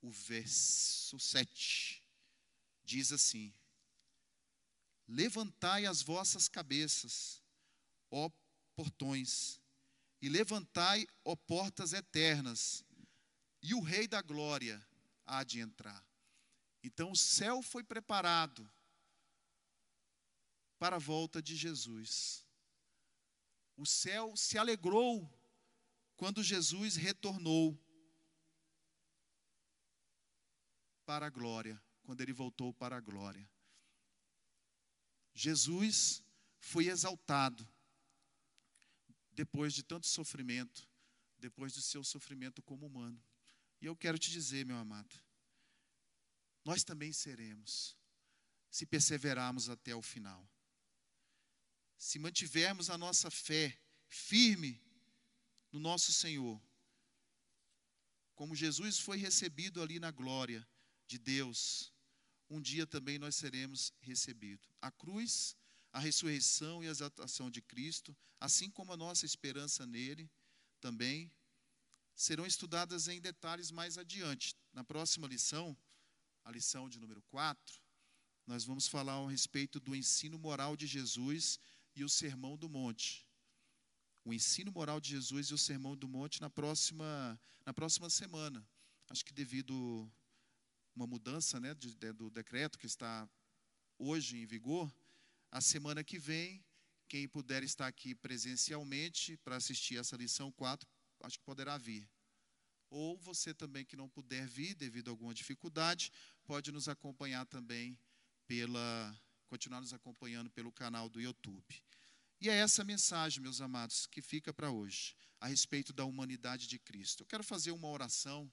o 0.01 0.11
verso 0.11 1.19
7, 1.19 2.00
diz 2.83 3.11
assim: 3.11 3.53
Levantai 5.07 5.85
as 5.85 6.01
vossas 6.01 6.47
cabeças, 6.47 7.41
ó 8.09 8.29
portões, 8.75 9.59
e 10.21 10.29
levantai, 10.29 11.07
ó 11.25 11.35
portas 11.35 11.93
eternas, 11.93 12.83
e 13.61 13.73
o 13.73 13.81
Rei 13.81 14.07
da 14.07 14.21
Glória 14.21 14.85
há 15.25 15.43
de 15.43 15.59
entrar. 15.59 16.05
Então 16.83 17.11
o 17.11 17.15
céu 17.15 17.61
foi 17.61 17.83
preparado 17.83 18.69
para 20.79 20.95
a 20.95 20.99
volta 20.99 21.41
de 21.41 21.55
Jesus. 21.55 22.45
O 23.77 23.85
céu 23.85 24.35
se 24.35 24.57
alegrou 24.57 25.31
quando 26.15 26.43
Jesus 26.43 26.95
retornou 26.95 27.79
para 31.05 31.27
a 31.27 31.29
glória, 31.29 31.81
quando 32.11 32.19
ele 32.19 32.33
voltou 32.33 32.73
para 32.73 32.97
a 32.97 32.99
glória. 32.99 33.49
Jesus 35.33 36.21
foi 36.59 36.87
exaltado 36.87 37.65
depois 39.31 39.73
de 39.73 39.81
tanto 39.81 40.05
sofrimento, 40.05 40.85
depois 41.37 41.71
do 41.71 41.81
seu 41.81 42.03
sofrimento 42.03 42.61
como 42.61 42.85
humano. 42.85 43.17
E 43.79 43.85
eu 43.85 43.95
quero 43.95 44.19
te 44.19 44.29
dizer, 44.29 44.65
meu 44.65 44.75
amado, 44.75 45.17
nós 46.65 46.83
também 46.83 47.13
seremos, 47.13 47.95
se 48.69 48.85
perseverarmos 48.85 49.69
até 49.69 49.95
o 49.95 50.01
final. 50.01 50.45
Se 51.97 52.19
mantivermos 52.19 52.89
a 52.89 52.97
nossa 52.97 53.31
fé 53.31 53.79
firme 54.09 54.83
no 55.71 55.79
nosso 55.79 56.11
Senhor, 56.11 56.61
como 58.35 58.53
Jesus 58.53 58.99
foi 58.99 59.15
recebido 59.15 59.81
ali 59.81 59.97
na 59.97 60.11
glória 60.11 60.67
de 61.11 61.17
Deus, 61.17 61.90
um 62.51 62.59
dia 62.61 62.85
também 62.85 63.17
nós 63.17 63.35
seremos 63.35 63.93
recebidos. 64.01 64.67
A 64.81 64.91
cruz, 64.91 65.55
a 65.93 65.99
ressurreição 65.99 66.83
e 66.83 66.87
a 66.87 66.91
exaltação 66.91 67.49
de 67.49 67.61
Cristo, 67.61 68.15
assim 68.41 68.69
como 68.69 68.91
a 68.91 68.97
nossa 68.97 69.25
esperança 69.25 69.85
nele, 69.85 70.29
também 70.81 71.31
serão 72.13 72.45
estudadas 72.45 73.07
em 73.07 73.21
detalhes 73.21 73.71
mais 73.71 73.97
adiante. 73.97 74.53
Na 74.73 74.83
próxima 74.83 75.27
lição, 75.27 75.77
a 76.43 76.51
lição 76.51 76.89
de 76.89 76.99
número 76.99 77.21
4, 77.21 77.81
nós 78.45 78.65
vamos 78.65 78.85
falar 78.85 79.13
a 79.13 79.29
respeito 79.29 79.79
do 79.79 79.95
ensino 79.95 80.37
moral 80.37 80.75
de 80.75 80.85
Jesus 80.85 81.57
e 81.95 82.03
o 82.03 82.09
Sermão 82.09 82.57
do 82.57 82.67
Monte. 82.67 83.25
O 84.25 84.33
ensino 84.33 84.73
moral 84.73 84.99
de 84.99 85.09
Jesus 85.11 85.47
e 85.47 85.53
o 85.53 85.57
Sermão 85.57 85.95
do 85.95 86.07
Monte 86.07 86.41
na 86.41 86.49
próxima, 86.49 87.39
na 87.65 87.73
próxima 87.73 88.09
semana. 88.09 88.67
Acho 89.09 89.23
que 89.23 89.33
devido 89.33 90.11
uma 90.95 91.07
mudança 91.07 91.59
né, 91.59 91.73
de, 91.73 91.95
de, 91.95 92.13
do 92.13 92.29
decreto 92.29 92.77
que 92.77 92.85
está 92.85 93.29
hoje 93.97 94.37
em 94.37 94.45
vigor, 94.45 94.93
a 95.51 95.61
semana 95.61 96.03
que 96.03 96.17
vem, 96.17 96.63
quem 97.07 97.27
puder 97.27 97.63
estar 97.63 97.87
aqui 97.87 98.15
presencialmente 98.15 99.37
para 99.37 99.57
assistir 99.57 99.97
essa 99.97 100.15
lição 100.15 100.51
4, 100.51 100.89
acho 101.23 101.37
que 101.37 101.45
poderá 101.45 101.77
vir. 101.77 102.09
Ou 102.89 103.17
você 103.17 103.53
também 103.53 103.85
que 103.85 103.95
não 103.95 104.09
puder 104.09 104.47
vir 104.47 104.75
devido 104.75 105.09
a 105.09 105.11
alguma 105.11 105.33
dificuldade, 105.33 106.11
pode 106.45 106.71
nos 106.71 106.89
acompanhar 106.89 107.45
também 107.45 107.97
pela 108.47 109.17
continuar 109.47 109.81
nos 109.81 109.93
acompanhando 109.93 110.49
pelo 110.49 110.71
canal 110.71 111.09
do 111.09 111.19
YouTube. 111.19 111.83
E 112.39 112.49
é 112.49 112.53
essa 112.53 112.85
mensagem, 112.85 113.43
meus 113.43 113.59
amados, 113.59 114.07
que 114.07 114.21
fica 114.21 114.53
para 114.53 114.71
hoje, 114.71 115.13
a 115.41 115.47
respeito 115.47 115.91
da 115.91 116.05
humanidade 116.05 116.67
de 116.67 116.79
Cristo. 116.79 117.21
Eu 117.21 117.27
quero 117.27 117.43
fazer 117.43 117.71
uma 117.71 117.89
oração 117.89 118.51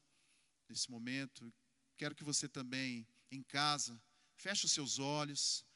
nesse 0.68 0.91
momento, 0.91 1.53
Quero 1.99 2.14
que 2.14 2.22
você 2.22 2.49
também, 2.49 3.05
em 3.28 3.42
casa, 3.42 4.01
feche 4.36 4.66
os 4.66 4.70
seus 4.70 5.01
olhos, 5.01 5.66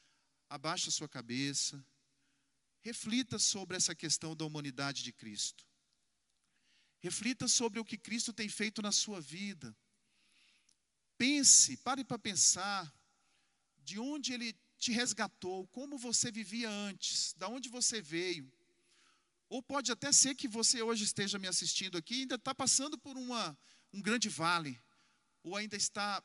abaixe 0.49 0.87
a 0.87 0.91
sua 0.91 1.09
cabeça, 1.09 1.85
reflita 2.79 3.37
sobre 3.37 3.75
essa 3.75 3.93
questão 3.93 4.33
da 4.33 4.45
humanidade 4.45 5.03
de 5.03 5.11
Cristo. 5.11 5.67
Reflita 7.01 7.45
sobre 7.49 7.77
o 7.77 7.83
que 7.83 7.97
Cristo 7.97 8.31
tem 8.31 8.47
feito 8.47 8.81
na 8.81 8.93
sua 8.93 9.19
vida. 9.19 9.75
Pense, 11.17 11.75
pare 11.75 12.05
para 12.05 12.17
pensar 12.17 12.81
de 13.79 13.99
onde 13.99 14.31
Ele 14.31 14.55
te 14.77 14.93
resgatou, 14.93 15.67
como 15.67 15.97
você 15.97 16.31
vivia 16.31 16.69
antes, 16.69 17.33
da 17.33 17.49
onde 17.49 17.67
você 17.67 18.01
veio. 18.01 18.49
Ou 19.49 19.61
pode 19.61 19.91
até 19.91 20.09
ser 20.13 20.35
que 20.35 20.47
você 20.47 20.81
hoje 20.81 21.03
esteja 21.03 21.37
me 21.37 21.49
assistindo 21.49 21.97
aqui 21.97 22.15
e 22.15 22.21
ainda 22.21 22.35
está 22.35 22.55
passando 22.55 22.97
por 22.97 23.17
uma, 23.17 23.57
um 23.91 24.01
grande 24.01 24.29
vale 24.29 24.81
ou 25.43 25.55
ainda 25.55 25.75
está 25.75 26.23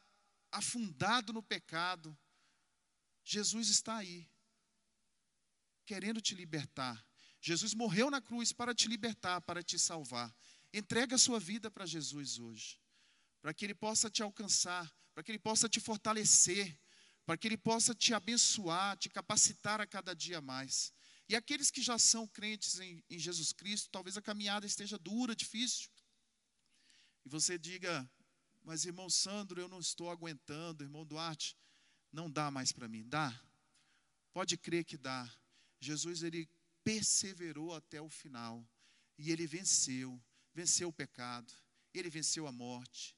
afundado 0.51 1.33
no 1.33 1.43
pecado, 1.43 2.17
Jesus 3.25 3.69
está 3.69 3.99
aí, 3.99 4.27
querendo 5.85 6.21
te 6.21 6.35
libertar. 6.35 7.05
Jesus 7.41 7.75
morreu 7.75 8.11
na 8.11 8.21
cruz 8.21 8.53
para 8.53 8.75
te 8.75 8.89
libertar, 8.89 9.41
para 9.43 9.63
te 9.63 9.79
salvar. 9.79 10.35
Entrega 10.73 11.17
a 11.17 11.19
sua 11.19 11.39
vida 11.39 11.71
para 11.71 11.87
Jesus 11.87 12.39
hoje, 12.39 12.81
para 13.41 13.53
que 13.53 13.65
Ele 13.65 13.75
possa 13.75 14.09
te 14.11 14.23
alcançar, 14.23 14.91
para 15.15 15.23
que 15.23 15.31
Ele 15.31 15.39
possa 15.39 15.69
te 15.69 15.81
fortalecer, 15.81 16.79
para 17.27 17.37
que 17.37 17.47
Ele 17.47 17.59
possa 17.59 17.95
te 17.95 18.15
abençoar, 18.15 18.97
te 18.97 19.09
capacitar 19.09 19.81
a 19.81 19.87
cada 19.87 20.15
dia 20.15 20.41
mais. 20.41 20.93
E 21.29 21.37
aqueles 21.37 21.71
que 21.71 21.83
já 21.83 21.99
são 21.99 22.27
crentes 22.27 22.81
em, 22.81 23.05
em 23.11 23.19
Jesus 23.19 23.53
Cristo, 23.53 23.91
talvez 23.91 24.17
a 24.17 24.23
caminhada 24.23 24.67
esteja 24.67 24.99
dura, 24.99 25.37
difícil, 25.37 25.91
e 27.25 27.29
você 27.29 27.59
diga: 27.59 28.11
mas, 28.69 28.85
irmão 28.85 29.09
Sandro, 29.09 29.59
eu 29.59 29.67
não 29.67 29.81
estou 29.81 30.11
aguentando. 30.11 30.85
Irmão 30.85 31.03
Duarte, 31.03 31.57
não 32.13 32.31
dá 32.31 32.51
mais 32.51 32.71
para 32.71 32.87
mim. 32.87 33.03
Dá. 33.09 33.33
Pode 34.31 34.59
crer 34.59 34.85
que 34.85 34.99
dá. 34.99 35.27
Jesus, 35.81 36.23
ele 36.23 36.47
perseverou 36.85 37.75
até 37.75 37.99
o 37.99 38.11
final. 38.11 38.63
E 39.17 39.31
ele 39.31 39.47
venceu. 39.47 40.23
Venceu 40.53 40.91
o 40.91 40.93
pecado. 40.93 41.51
Ele 41.95 42.11
venceu 42.11 42.47
a 42.47 42.53
morte. 42.53 43.17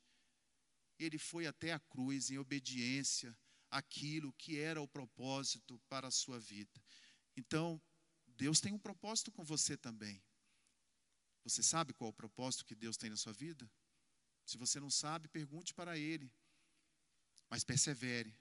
Ele 0.97 1.19
foi 1.19 1.49
até 1.49 1.73
a 1.73 1.81
cruz 1.81 2.31
em 2.31 2.39
obediência 2.39 3.37
àquilo 3.69 4.33
que 4.35 4.57
era 4.57 4.81
o 4.81 4.87
propósito 4.87 5.81
para 5.89 6.07
a 6.07 6.13
sua 6.13 6.39
vida. 6.39 6.81
Então, 7.37 7.83
Deus 8.25 8.61
tem 8.61 8.73
um 8.73 8.79
propósito 8.79 9.33
com 9.33 9.43
você 9.43 9.77
também. 9.77 10.23
Você 11.43 11.61
sabe 11.61 11.93
qual 11.93 12.11
é 12.11 12.13
o 12.13 12.15
propósito 12.15 12.65
que 12.65 12.77
Deus 12.77 12.97
tem 12.97 13.11
na 13.11 13.17
sua 13.17 13.33
vida? 13.33 13.69
Se 14.51 14.59
você 14.59 14.81
não 14.81 14.91
sabe, 14.91 15.29
pergunte 15.29 15.73
para 15.73 15.97
Ele. 15.97 16.29
Mas 17.49 17.63
persevere. 17.63 18.37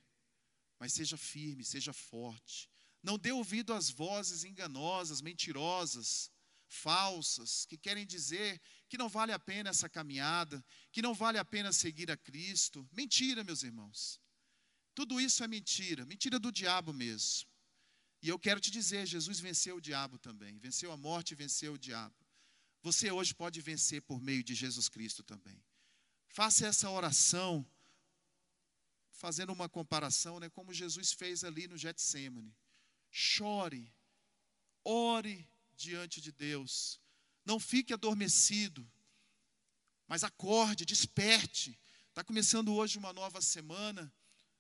Mas 0.79 0.91
seja 0.93 1.17
firme, 1.17 1.63
seja 1.63 1.93
forte. 1.93 2.67
Não 3.03 3.15
dê 3.15 3.31
ouvido 3.31 3.71
às 3.73 3.91
vozes 3.91 4.43
enganosas, 4.43 5.21
mentirosas, 5.21 6.31
falsas, 6.67 7.67
que 7.67 7.77
querem 7.77 8.07
dizer 8.07 8.59
que 8.87 8.97
não 8.97 9.07
vale 9.07 9.31
a 9.31 9.37
pena 9.37 9.69
essa 9.69 9.87
caminhada, 9.87 10.65
que 10.91 11.03
não 11.07 11.13
vale 11.13 11.37
a 11.37 11.45
pena 11.45 11.71
seguir 11.71 12.09
a 12.09 12.17
Cristo. 12.17 12.89
Mentira, 12.91 13.43
meus 13.43 13.61
irmãos. 13.61 14.19
Tudo 14.95 15.21
isso 15.21 15.43
é 15.43 15.47
mentira, 15.47 16.07
mentira 16.07 16.39
do 16.39 16.51
diabo 16.51 16.91
mesmo. 16.91 17.47
E 18.23 18.29
eu 18.29 18.39
quero 18.39 18.59
te 18.59 18.71
dizer, 18.71 19.05
Jesus 19.05 19.39
venceu 19.39 19.75
o 19.75 19.81
diabo 19.81 20.17
também, 20.17 20.57
venceu 20.57 20.91
a 20.91 20.97
morte 20.97 21.35
venceu 21.35 21.73
o 21.73 21.77
diabo. 21.77 22.15
Você 22.81 23.11
hoje 23.11 23.35
pode 23.35 23.61
vencer 23.61 24.01
por 24.01 24.19
meio 24.19 24.43
de 24.43 24.55
Jesus 24.55 24.89
Cristo 24.89 25.21
também. 25.21 25.61
Faça 26.29 26.67
essa 26.67 26.89
oração, 26.89 27.65
fazendo 29.11 29.51
uma 29.51 29.67
comparação, 29.67 30.39
né, 30.39 30.47
como 30.49 30.73
Jesus 30.73 31.11
fez 31.11 31.43
ali 31.43 31.67
no 31.67 31.77
Getsemane. 31.77 32.55
Chore, 33.11 33.91
ore 34.83 35.49
diante 35.75 36.21
de 36.21 36.31
Deus. 36.31 37.01
Não 37.43 37.59
fique 37.59 37.93
adormecido, 37.93 38.89
mas 40.07 40.23
acorde, 40.23 40.85
desperte. 40.85 41.77
Está 42.09 42.23
começando 42.23 42.73
hoje 42.73 42.97
uma 42.97 43.11
nova 43.11 43.41
semana. 43.41 44.13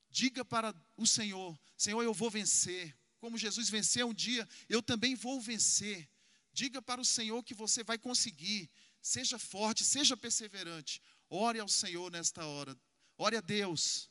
Diga 0.09 0.43
para 0.43 0.75
o 0.97 1.05
Senhor: 1.05 1.57
Senhor, 1.77 2.01
eu 2.01 2.13
vou 2.13 2.31
vencer. 2.31 2.97
Como 3.19 3.37
Jesus 3.37 3.69
venceu 3.69 4.07
um 4.07 4.13
dia, 4.13 4.47
eu 4.67 4.81
também 4.81 5.13
vou 5.13 5.39
vencer. 5.39 6.09
Diga 6.51 6.81
para 6.81 6.99
o 6.99 7.05
Senhor 7.05 7.43
que 7.43 7.53
você 7.53 7.83
vai 7.83 7.97
conseguir. 7.97 8.69
Seja 9.01 9.37
forte, 9.37 9.83
seja 9.85 10.17
perseverante. 10.17 11.01
Ore 11.29 11.59
ao 11.59 11.67
Senhor 11.67 12.11
nesta 12.11 12.45
hora. 12.45 12.75
Ore 13.17 13.37
a 13.37 13.41
Deus. 13.41 14.09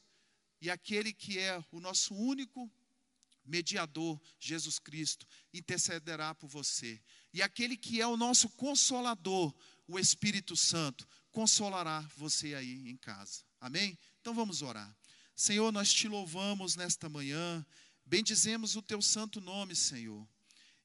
E 0.60 0.70
aquele 0.70 1.12
que 1.12 1.38
é 1.38 1.62
o 1.72 1.80
nosso 1.80 2.14
único 2.14 2.70
mediador, 3.44 4.20
Jesus 4.38 4.78
Cristo, 4.78 5.26
intercederá 5.52 6.34
por 6.34 6.48
você. 6.48 7.00
E 7.32 7.42
aquele 7.42 7.76
que 7.76 8.00
é 8.00 8.06
o 8.06 8.16
nosso 8.16 8.48
consolador, 8.50 9.54
o 9.86 9.98
Espírito 9.98 10.56
Santo, 10.56 11.08
consolará 11.30 12.00
você 12.16 12.54
aí 12.54 12.88
em 12.88 12.96
casa. 12.96 13.42
Amém? 13.60 13.98
Então 14.20 14.34
vamos 14.34 14.62
orar. 14.62 14.94
Senhor, 15.34 15.72
nós 15.72 15.92
te 15.92 16.08
louvamos 16.08 16.76
nesta 16.76 17.08
manhã, 17.08 17.64
bendizemos 18.04 18.76
o 18.76 18.82
teu 18.82 19.00
santo 19.00 19.40
nome, 19.40 19.74
Senhor. 19.74 20.28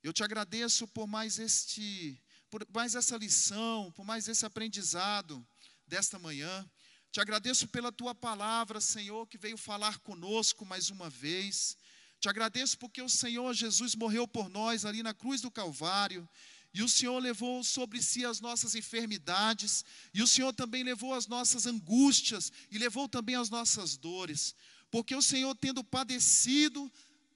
Eu 0.02 0.14
te 0.14 0.24
agradeço 0.24 0.88
por 0.88 1.08
mais 1.08 1.40
este, 1.40 2.22
por 2.50 2.66
mais 2.74 2.96
essa 2.96 3.18
lição, 3.18 3.92
por 3.92 4.06
mais 4.06 4.28
esse 4.28 4.46
aprendizado 4.46 5.46
desta 5.94 6.18
manhã. 6.18 6.68
Te 7.12 7.22
agradeço 7.22 7.68
pela 7.68 7.92
tua 7.92 8.16
palavra, 8.16 8.82
Senhor, 8.82 9.28
que 9.28 9.38
veio 9.38 9.56
falar 9.56 10.00
conosco 10.00 10.66
mais 10.66 10.90
uma 10.90 11.08
vez. 11.08 11.78
Te 12.20 12.28
agradeço 12.28 12.80
porque 12.80 13.00
o 13.00 13.08
Senhor 13.08 13.54
Jesus 13.54 13.94
morreu 13.94 14.28
por 14.28 14.50
nós 14.50 14.86
ali 14.86 15.04
na 15.04 15.14
cruz 15.14 15.40
do 15.40 15.52
Calvário. 15.52 16.28
E 16.74 16.82
o 16.82 16.90
Senhor 16.90 17.20
levou 17.20 17.64
sobre 17.64 18.02
si 18.02 18.26
as 18.26 18.42
nossas 18.42 18.74
enfermidades, 18.74 19.86
e 20.12 20.24
o 20.24 20.28
Senhor 20.28 20.52
também 20.52 20.84
levou 20.84 21.14
as 21.14 21.28
nossas 21.28 21.68
angústias, 21.68 22.52
e 22.72 22.80
levou 22.80 23.08
também 23.08 23.36
as 23.36 23.52
nossas 23.52 23.96
dores, 23.96 24.56
porque 24.90 25.14
o 25.14 25.22
Senhor, 25.22 25.54
tendo 25.54 25.84
padecido 25.84 26.92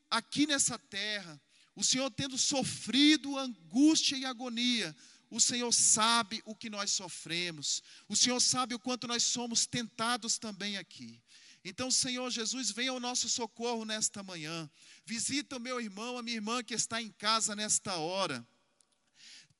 aqui 0.09 0.47
nessa 0.47 0.79
terra, 0.79 1.39
o 1.75 1.83
Senhor 1.83 2.09
tendo 2.09 2.35
sofrido 2.35 3.37
angústia 3.37 4.15
e 4.17 4.25
agonia, 4.25 4.95
o 5.29 5.39
Senhor 5.39 5.73
sabe 5.73 6.41
o 6.45 6.55
que 6.55 6.69
nós 6.69 6.91
sofremos, 6.91 7.81
o 8.07 8.15
Senhor 8.15 8.39
sabe 8.39 8.75
o 8.75 8.79
quanto 8.79 9.07
nós 9.07 9.23
somos 9.23 9.65
tentados 9.65 10.37
também 10.37 10.77
aqui. 10.77 11.21
Então, 11.63 11.91
Senhor 11.91 12.29
Jesus, 12.29 12.71
venha 12.71 12.91
ao 12.91 12.99
nosso 12.99 13.27
socorro 13.27 13.83
nesta 13.83 14.23
manhã. 14.23 14.69
Visita 15.05 15.57
o 15.57 15.59
meu 15.59 15.81
irmão, 15.81 16.17
a 16.17 16.23
minha 16.23 16.37
irmã 16.37 16.63
que 16.63 16.73
está 16.73 17.01
em 17.01 17.11
casa 17.11 17.55
nesta 17.55 17.95
hora. 17.97 18.47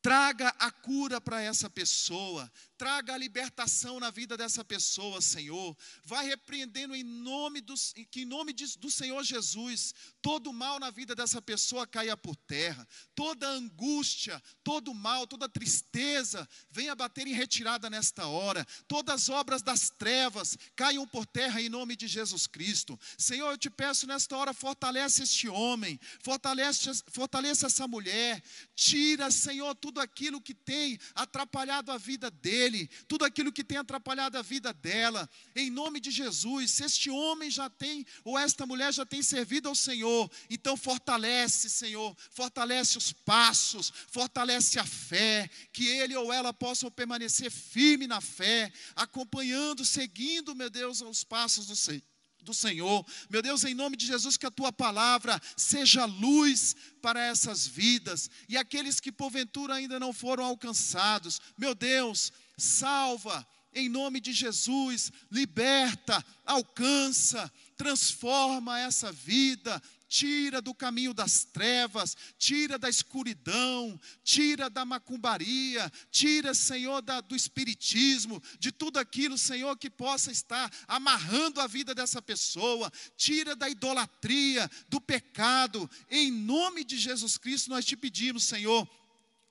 Traga 0.02 0.50
a 0.60 0.72
cura 0.72 1.20
para 1.20 1.41
essa 1.41 1.70
pessoa, 1.70 2.50
traga 2.78 3.14
a 3.14 3.18
libertação 3.18 4.00
na 4.00 4.12
vida 4.12 4.38
dessa 4.38 4.64
pessoa, 4.64 5.20
Senhor. 5.20 5.76
Vai 6.06 6.26
repreendendo 6.26 6.95
em 6.95 7.04
nome 7.04 7.60
do, 7.60 7.74
que 8.12 8.22
em 8.22 8.26
nome 8.26 8.54
do 8.54 8.91
Senhor 8.91 9.24
Jesus, 9.24 9.93
todo 10.22 10.54
mal 10.54 10.80
na 10.80 10.91
vida 10.91 11.16
dessa 11.16 11.41
pessoa 11.41 11.88
caia 11.88 12.16
por 12.16 12.36
terra, 12.36 12.88
toda 13.16 13.50
angústia, 13.50 14.41
todo 14.64 14.93
mal, 14.93 15.26
toda 15.26 15.50
tristeza 15.50 16.48
venha 16.70 16.95
bater 16.95 17.26
em 17.28 17.34
retirada 17.34 17.89
nesta 17.89 18.28
hora, 18.28 18.66
todas 18.88 19.24
as 19.24 19.30
obras 19.30 19.62
das 19.62 19.89
trevas 19.89 20.58
caiam 20.76 21.08
por 21.08 21.26
terra 21.26 21.62
em 21.62 21.70
nome 21.70 21.95
de 21.95 22.08
Jesus 22.08 22.45
Cristo. 22.45 23.00
Senhor, 23.18 23.52
eu 23.52 23.58
te 23.58 23.70
peço 23.70 24.06
nesta 24.06 24.38
hora, 24.38 24.54
fortalece 24.54 25.24
este 25.24 25.50
homem, 25.50 26.00
fortalece, 26.22 26.91
fortaleça 27.12 27.66
essa 27.66 27.88
mulher, 27.88 28.43
tira, 28.76 29.32
Senhor, 29.32 29.74
tudo 29.76 29.97
aquilo 30.00 30.41
que 30.41 30.54
tem 30.54 31.00
atrapalhado 31.16 31.91
a 31.91 31.98
vida 31.98 32.30
dele 32.32 32.48
dele, 32.58 32.89
tudo 33.08 33.26
aquilo 33.26 33.52
que 33.52 33.64
tem 33.64 33.78
atrapalhado 33.78 34.38
a 34.38 34.41
vida 34.41 34.74
dela, 34.74 35.30
em 35.56 35.70
nome 35.70 36.00
de 36.00 36.12
Jesus. 36.12 36.72
Se 36.72 36.84
este 36.86 37.10
homem 37.10 37.50
já 37.50 37.70
tem, 37.70 38.06
ou 38.24 38.38
esta 38.38 38.66
mulher 38.66 38.93
já 38.93 39.06
tem 39.06 39.22
servido 39.22 39.70
ao 39.70 39.76
Senhor, 39.76 40.30
então 40.50 40.78
fortalece, 40.78 41.70
Senhor, 41.70 42.16
fortalece 42.32 42.98
os 42.98 43.12
passos, 43.12 43.91
fortalece 44.08 44.80
a 44.80 44.86
fé, 44.86 45.50
que 45.72 45.88
ele 45.88 46.16
ou 46.16 46.32
ela 46.32 46.54
possam 46.54 46.89
permanecer 46.89 47.52
firme 47.52 48.08
na 48.08 48.22
fé, 48.22 48.72
acompanhando, 48.95 49.86
seguindo, 49.86 50.56
meu 50.56 50.70
Deus, 50.70 51.02
os 51.02 51.24
passos 51.24 51.68
do 51.68 51.76
Senhor 51.76 52.02
do 52.48 52.54
Senhor. 52.54 53.06
Meu 53.30 53.41
Deus, 53.41 53.64
em 53.66 53.76
nome 53.76 53.98
de 53.98 54.06
Jesus, 54.06 54.38
que 54.38 54.45
a 54.45 54.52
tua 54.52 54.72
palavra 54.72 55.39
seja 55.56 56.06
luz 56.06 56.76
para 57.02 57.22
essas 57.22 57.68
vidas 57.68 58.30
e 58.48 58.58
aqueles 58.58 59.00
que 59.00 59.12
porventura 59.12 59.76
ainda 59.76 60.00
não 60.00 60.14
foram 60.14 60.45
alcançados. 60.45 61.41
Meu 61.58 61.76
Deus, 61.76 62.32
salva, 62.58 63.45
em 63.74 63.89
nome 63.89 64.22
de 64.22 64.32
Jesus, 64.32 65.12
liberta, 65.30 66.26
alcança, 66.45 67.52
transforma 67.76 68.80
essa 68.80 69.12
vida, 69.12 69.82
tira 70.08 70.62
do 70.62 70.74
caminho 70.74 71.14
das 71.14 71.43
trevas, 71.43 72.16
tira 72.38 72.78
da 72.78 72.89
escuridão, 72.89 73.99
tira 74.24 74.70
da 74.70 74.86
macumbaria, 74.86 75.91
tira, 76.10 76.53
Senhor, 76.53 77.01
da, 77.01 77.22
do 77.22 77.36
espiritismo, 77.36 78.41
de 78.60 78.72
tudo 78.72 78.97
aquilo, 78.97 79.38
Senhor, 79.38 79.78
que 79.78 79.89
possa 79.89 80.32
estar 80.32 80.72
amarrando 80.88 81.60
a 81.60 81.68
vida 81.68 81.93
dessa 81.93 82.22
pessoa, 82.22 82.91
tira 83.16 83.55
da 83.55 83.70
idolatria, 83.70 84.70
do 84.88 85.01
pecado, 85.01 85.89
em 86.10 86.32
nome 86.32 86.84
de 86.84 86.97
Jesus 86.97 87.38
Cristo 87.38 87.70
nós 87.70 87.86
te 87.86 87.95
pedimos, 87.95 88.43
Senhor 88.43 88.88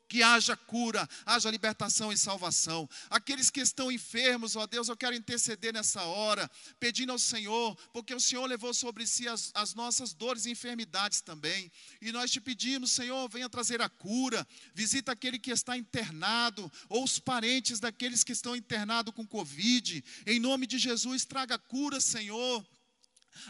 que 0.09 0.23
haja 0.23 0.57
cura, 0.57 1.09
haja 1.25 1.51
libertação 1.51 2.13
e 2.13 2.17
salvação. 2.17 2.89
Aqueles 3.11 3.51
que 3.51 3.61
estão 3.61 3.91
enfermos, 3.91 4.57
ó 4.57 4.67
Deus, 4.67 4.89
eu 4.89 4.97
quero 4.97 5.15
interceder 5.15 5.73
nessa 5.73 6.03
hora, 6.03 6.51
pedindo 6.79 7.13
ao 7.13 7.19
Senhor, 7.19 7.77
porque 7.93 8.15
o 8.15 8.21
Senhor 8.21 8.47
levou 8.47 8.73
sobre 8.73 9.07
si 9.07 9.29
as, 9.29 9.51
as 9.55 9.75
nossas 9.75 10.13
dores 10.13 10.47
e 10.47 10.51
enfermidades 10.51 11.21
também. 11.21 11.71
E 12.01 12.13
nós 12.13 12.31
te 12.31 12.41
pedimos, 12.41 12.93
Senhor, 12.93 13.29
venha 13.29 13.49
trazer 13.49 13.83
a 13.83 13.89
cura, 13.89 14.47
visita 14.75 15.13
aquele 15.13 15.39
que 15.39 15.51
está 15.51 15.77
internado, 15.77 16.71
ou 16.89 17.05
os 17.05 17.19
parentes 17.19 17.81
daqueles 17.81 18.23
que 18.23 18.33
estão 18.33 18.55
internados 18.55 19.15
com 19.15 19.27
Covid. 19.27 20.05
Em 20.27 20.41
nome 20.41 20.67
de 20.67 20.79
Jesus, 20.79 21.25
traga 21.25 21.59
cura, 21.59 22.01
Senhor 22.01 22.65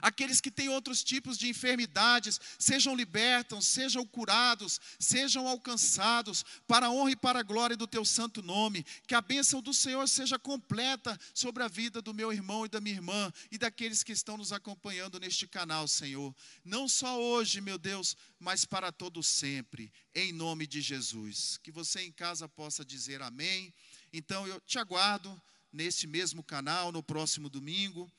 Aqueles 0.02 0.40
que 0.40 0.50
têm 0.50 0.68
outros 0.68 1.02
tipos 1.02 1.38
de 1.38 1.48
enfermidades, 1.48 2.40
sejam 2.58 2.94
libertos, 2.94 3.66
sejam 3.66 4.06
curados, 4.06 4.80
sejam 4.98 5.46
alcançados, 5.46 6.44
para 6.66 6.86
a 6.86 6.90
honra 6.90 7.12
e 7.12 7.16
para 7.16 7.40
a 7.40 7.42
glória 7.42 7.76
do 7.76 7.86
teu 7.86 8.04
santo 8.04 8.42
nome. 8.42 8.84
Que 9.06 9.14
a 9.14 9.20
bênção 9.20 9.60
do 9.62 9.72
Senhor 9.72 10.08
seja 10.08 10.38
completa 10.38 11.18
sobre 11.34 11.62
a 11.62 11.68
vida 11.68 12.00
do 12.02 12.14
meu 12.14 12.32
irmão 12.32 12.64
e 12.64 12.68
da 12.68 12.80
minha 12.80 12.96
irmã 12.96 13.32
e 13.50 13.58
daqueles 13.58 14.02
que 14.02 14.12
estão 14.12 14.36
nos 14.36 14.52
acompanhando 14.52 15.20
neste 15.20 15.46
canal, 15.46 15.86
Senhor. 15.88 16.34
Não 16.64 16.88
só 16.88 17.20
hoje, 17.20 17.60
meu 17.60 17.78
Deus, 17.78 18.16
mas 18.38 18.64
para 18.64 18.92
todo 18.92 19.22
sempre, 19.22 19.92
em 20.14 20.32
nome 20.32 20.66
de 20.66 20.80
Jesus. 20.80 21.58
Que 21.62 21.70
você 21.70 22.02
em 22.02 22.12
casa 22.12 22.48
possa 22.48 22.84
dizer 22.84 23.22
amém. 23.22 23.72
Então 24.12 24.46
eu 24.46 24.60
te 24.60 24.78
aguardo 24.78 25.40
neste 25.72 26.06
mesmo 26.06 26.42
canal 26.42 26.90
no 26.90 27.02
próximo 27.02 27.48
domingo 27.48 28.10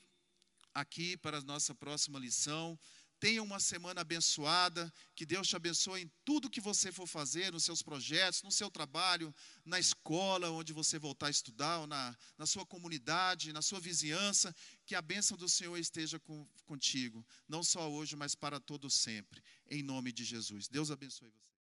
aqui 0.80 1.16
para 1.16 1.38
a 1.38 1.42
nossa 1.42 1.74
próxima 1.74 2.18
lição. 2.18 2.78
Tenha 3.20 3.42
uma 3.42 3.58
semana 3.58 4.02
abençoada, 4.02 4.92
que 5.14 5.26
Deus 5.26 5.48
te 5.48 5.56
abençoe 5.56 6.02
em 6.02 6.12
tudo 6.24 6.48
que 6.48 6.60
você 6.60 6.92
for 6.92 7.06
fazer, 7.06 7.52
nos 7.52 7.64
seus 7.64 7.82
projetos, 7.82 8.44
no 8.44 8.52
seu 8.52 8.70
trabalho, 8.70 9.34
na 9.64 9.80
escola, 9.80 10.50
onde 10.50 10.72
você 10.72 11.00
voltar 11.00 11.26
a 11.26 11.30
estudar, 11.30 11.84
na, 11.88 12.16
na 12.36 12.46
sua 12.46 12.64
comunidade, 12.64 13.52
na 13.52 13.60
sua 13.60 13.80
vizinhança, 13.80 14.54
que 14.86 14.94
a 14.94 15.02
bênção 15.02 15.36
do 15.36 15.48
Senhor 15.48 15.76
esteja 15.76 16.20
com, 16.20 16.48
contigo, 16.64 17.26
não 17.48 17.64
só 17.64 17.90
hoje, 17.90 18.14
mas 18.14 18.36
para 18.36 18.60
todo 18.60 18.88
sempre, 18.88 19.42
em 19.68 19.82
nome 19.82 20.12
de 20.12 20.24
Jesus. 20.24 20.68
Deus 20.68 20.92
abençoe 20.92 21.30
você. 21.30 21.57